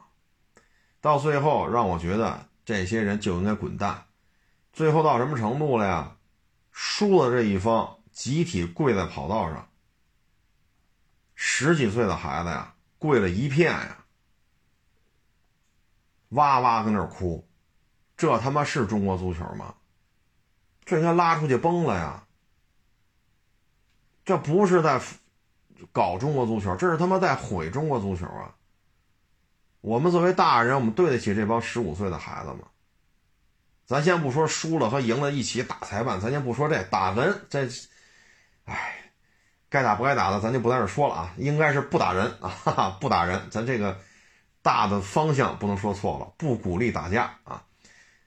[1.00, 4.04] 到最后，让我觉得这些人就应该滚蛋。
[4.72, 6.16] 最后到什么程度了呀？
[6.70, 9.68] 输了这一方集体跪在跑道上，
[11.34, 14.04] 十几岁的孩子呀，跪了一片呀。
[16.30, 17.46] 哇哇跟那哭，
[18.16, 19.74] 这他妈是中国足球吗？
[20.84, 22.24] 这应该拉出去崩了呀！
[24.24, 25.00] 这不是在
[25.92, 28.54] 搞中国足球，这是他妈在毁中国足球啊！
[29.80, 32.68] 我们作为大人，我们对得起这帮十五岁的孩子吗？
[33.84, 37.68] 咱先不说输了和赢了一起打裁判，咱先不说这打人，这，
[38.64, 39.12] 哎，
[39.68, 41.34] 该打不该打的，咱就不在这说了啊！
[41.36, 43.96] 应该是不打人啊，不打人，咱这个。
[44.66, 47.62] 大的方向不能说错了，不鼓励打架啊。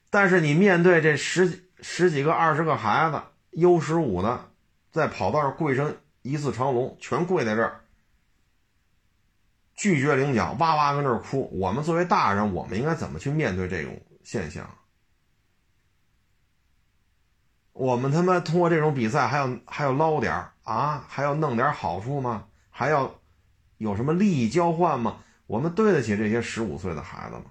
[0.08, 3.20] 但是你面对这十十几个、二十个孩子
[3.50, 4.48] ，U 十五的，
[4.90, 7.82] 在跑道上跪成一字长龙，全跪在这儿，
[9.74, 11.50] 拒绝领奖，哇哇跟这儿哭。
[11.52, 14.66] 我们作为大人，我们应该怎么去面对这种现象？
[17.74, 20.32] 我们他妈通过这种比赛还要还要捞点
[20.64, 21.04] 啊？
[21.06, 22.46] 还要弄点好处吗？
[22.70, 23.14] 还要
[23.76, 25.18] 有什么利益交换吗？
[25.50, 27.46] 我们对得起这些十五岁的孩子吗？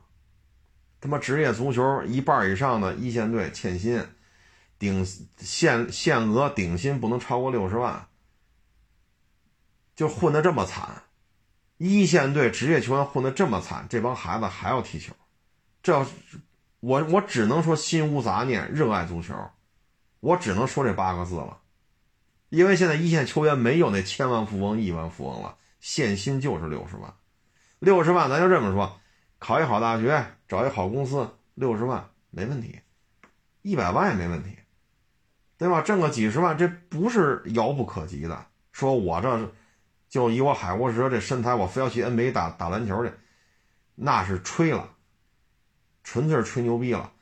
[1.02, 4.02] 他妈职业足球一半以上的一线队欠薪，
[4.80, 5.06] 顶
[5.38, 8.08] 限限额顶薪不能超过六十万，
[9.98, 11.04] 就混得这么惨，
[11.78, 15.14] 一线队职业球员混得这么惨，这帮孩子还要踢球，
[15.84, 16.08] 这要
[16.80, 19.36] 我我只能说心无杂念，热爱足球，
[20.22, 21.60] 我只能说这八个字了，
[22.48, 27.14] 因为现在一线球员没有那千万富翁、亿万富翁了，限薪就是六十万，
[27.80, 29.00] 六十万咱就这么说。
[29.40, 32.82] 考一好大学，找一好公司，六十万没问题，
[33.62, 34.50] 一百万也没问题，
[35.58, 35.82] 对吧？
[35.82, 38.48] 挣个几十万，这不是遥不可及的。
[38.74, 39.54] 说我这
[40.10, 43.14] 就以我海沃石这身材，我非要去 NBA 打打篮球去，
[43.96, 44.90] 那是吹了，
[46.04, 47.14] 纯粹是吹牛逼了。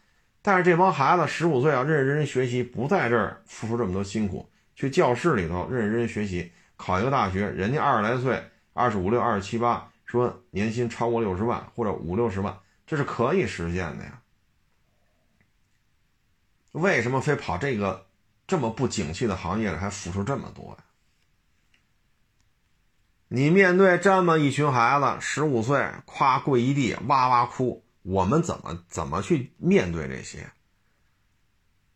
[0.41, 8.43] 但是这帮孩子十五岁啊，认认真真学习，不在这儿付出这么多辛苦，去教室里头认认真真学习，考一个大学，人家二十来岁，
[8.73, 9.91] 二十五六、二十七八。
[10.07, 14.21] 说年薪超过六十万或者五六十万，这是可以实现的呀。
[16.71, 18.07] 为什么非跑这个
[18.47, 20.77] 这么不景气的行业里还付出这么多呀？
[23.27, 30.51] 你面对这么一群孩子，十五岁，夸跪一地，哇哇哭，我们怎么怎么去面对这些？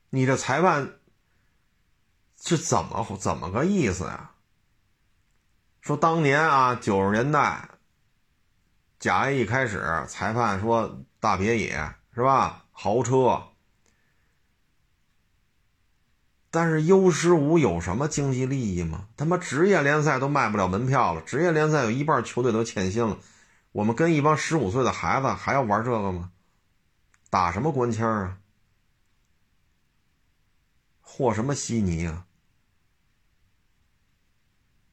[0.09, 0.99] 你这裁判
[2.41, 4.31] 是怎么怎么个意思呀？
[5.79, 7.69] 说当年啊，九十年代。
[9.01, 12.67] 甲 A 一开始，裁判说大别野是吧？
[12.71, 13.47] 豪车，
[16.51, 19.07] 但是 U 十五有什么经济利益吗？
[19.17, 23.17] 他妈职业联赛都卖不了门票了，职业联赛有一半球队都欠薪了，
[23.71, 26.31] 我们跟一帮十五岁的孩子还要玩这个吗？
[27.31, 28.37] 打什么官腔啊？
[31.01, 32.27] 和什么稀泥啊？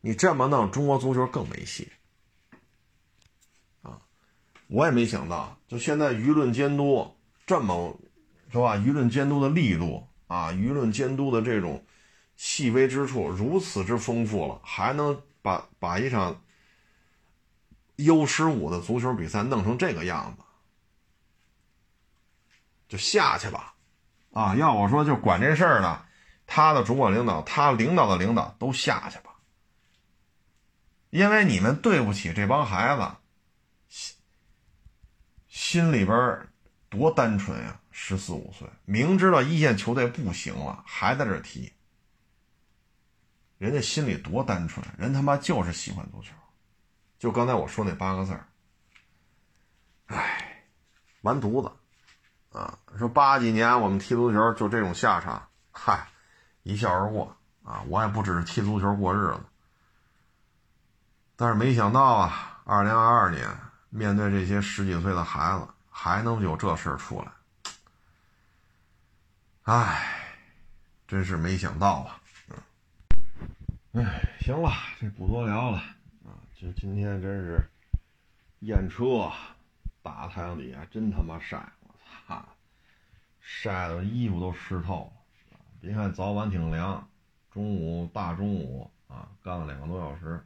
[0.01, 1.93] 你这么弄，中国足球更没戏。
[4.69, 7.16] 我也没想到，就现在舆论监督
[7.47, 7.99] 这么，
[8.53, 8.77] 是吧？
[8.77, 11.83] 舆论监督的力度啊，舆论监督的这种
[12.37, 16.43] 细微之处如此之丰富了，还能把把一场
[17.97, 20.43] U 十五的足球比赛弄成这个样子，
[22.91, 23.73] 就下去吧，
[24.35, 24.55] 啊！
[24.55, 26.05] 要我说，就管这事儿呢，
[26.47, 29.35] 他的主管领导，他领导的领导都下去吧，
[31.09, 33.11] 因为你们对不起这帮孩子。
[35.49, 36.49] 心里边
[36.88, 37.80] 多单纯呀！
[37.90, 41.72] 十四五岁，明知道一线球队不行了，还在这踢。
[43.59, 46.32] 人家心里多单纯，人他妈就是喜欢足球。
[47.18, 48.46] 就刚才我说那八个字儿，
[50.07, 50.64] 哎，
[51.22, 51.72] 完犊子
[52.57, 52.78] 啊！
[52.96, 56.09] 说八几年我们踢足球就这种下场，嗨，
[56.62, 57.82] 一笑而过啊！
[57.88, 59.40] 我也不只是踢足球过日子，
[61.34, 63.49] 但是没想到啊，二零二二年。
[63.91, 67.32] 面对这些十几岁的孩子，还能有这事儿出来？
[69.62, 70.34] 唉，
[71.07, 72.20] 真是没想到啊！
[73.93, 74.70] 哎，行了，
[75.01, 75.78] 这不多聊了
[76.24, 76.36] 啊！
[76.55, 77.61] 就今天真是
[78.61, 79.30] 验车，
[80.03, 81.95] 大太阳底下真他妈晒，我
[82.26, 82.45] 操，
[83.41, 85.57] 晒的衣服都湿透了。
[85.80, 87.09] 别看早晚挺凉，
[87.51, 90.45] 中午大中午啊，干了两个多小时，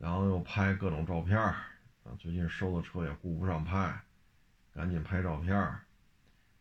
[0.00, 1.54] 然后又拍各种照片儿。
[2.02, 4.00] 啊，最近收的车也顾不上拍，
[4.72, 5.54] 赶紧拍照片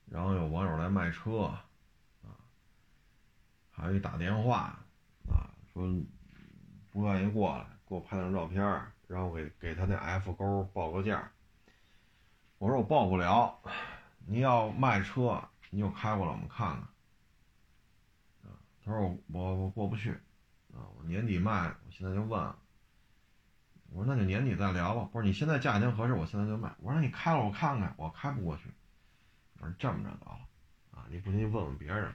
[0.06, 1.44] 然后有网友来卖车，
[2.24, 2.36] 啊，
[3.72, 4.78] 还有一打电话，
[5.30, 5.88] 啊，说
[6.92, 8.62] 不愿意过来给我拍张照片
[9.08, 11.32] 然后给给他那 F 勾报个价。
[12.58, 13.58] 我说我报不了，
[14.28, 16.82] 你要卖车，你就开过来我们看看。
[18.44, 20.12] 啊，他说我我我过不去，
[20.74, 22.54] 啊，我年底卖，我现在就问。
[23.92, 25.10] 我说那就年底再聊吧。
[25.12, 26.74] 不是你现在价钱合适，我现在就卖。
[26.80, 28.64] 我说你开了我看看，我开不过去。
[29.60, 30.40] 我说这么着得了，
[30.92, 32.14] 啊，你不信问问别人，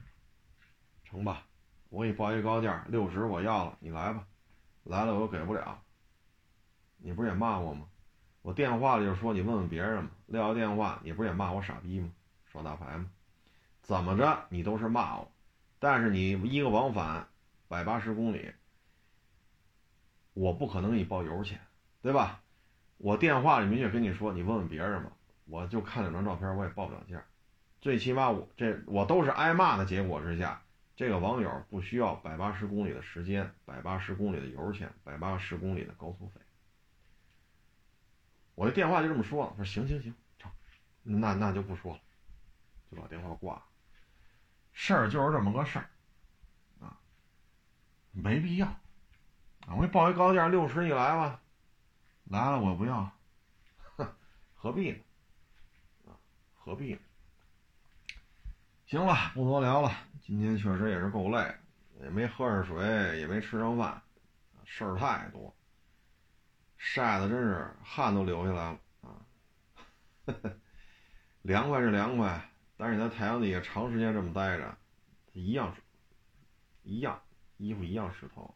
[1.04, 1.44] 成吧？
[1.90, 4.26] 我给你报一高价，六十我要了，你来吧。
[4.84, 5.80] 来了我又给不了，
[6.98, 7.86] 你不是也骂我吗？
[8.42, 10.10] 我电话里就说你问问别人嘛。
[10.26, 12.10] 撂个电话，你不是也骂我傻逼吗？
[12.46, 13.10] 耍大牌吗？
[13.82, 15.30] 怎么着你都是骂我，
[15.78, 17.28] 但是你一个往返
[17.68, 18.52] 百八十公里。
[20.34, 21.58] 我不可能给你报油钱，
[22.02, 22.42] 对吧？
[22.98, 25.10] 我电话里明确跟你说，你问问别人吧。
[25.46, 27.22] 我就看两张照片，我也报不了价。
[27.80, 30.62] 最起码我这我都是挨骂的结果之下，
[30.96, 36.40] 这个网友不需要百八十公里的时间，百八十公里的油钱，百八十公里的高速费。
[38.54, 40.50] 我的电话就这么说了，说行行行，成，
[41.02, 42.00] 那那就不说了，
[42.90, 43.62] 就把电话挂了。
[44.72, 45.90] 事儿就是这么个事儿，
[46.80, 46.98] 啊，
[48.12, 48.80] 没必要，
[49.68, 51.40] 我给你报一高价六十，你来吧，
[52.24, 53.10] 来了我不要，
[53.96, 54.06] 哼，
[54.54, 54.98] 何必呢？
[56.54, 57.00] 何必呢？
[58.86, 59.90] 行了，不多聊了，
[60.20, 61.54] 今天确实也是够累，
[62.02, 64.02] 也没喝上水，也没吃上饭，
[64.64, 65.54] 事儿太多。
[66.76, 69.08] 晒的真是汗都流下来了啊！
[70.26, 70.56] 呵呵
[71.40, 74.76] 凉快是凉快，但是你在太阳底下长时间这么待着，
[75.32, 75.74] 一样，
[76.82, 77.18] 一样，
[77.56, 78.54] 衣服一样湿透！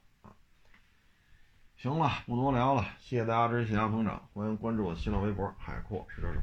[1.81, 6.41] 行了，不多聊了，谢谢大家支持，谢谢大家捧场，欢迎关注我的新浪微博“海阔试车手”。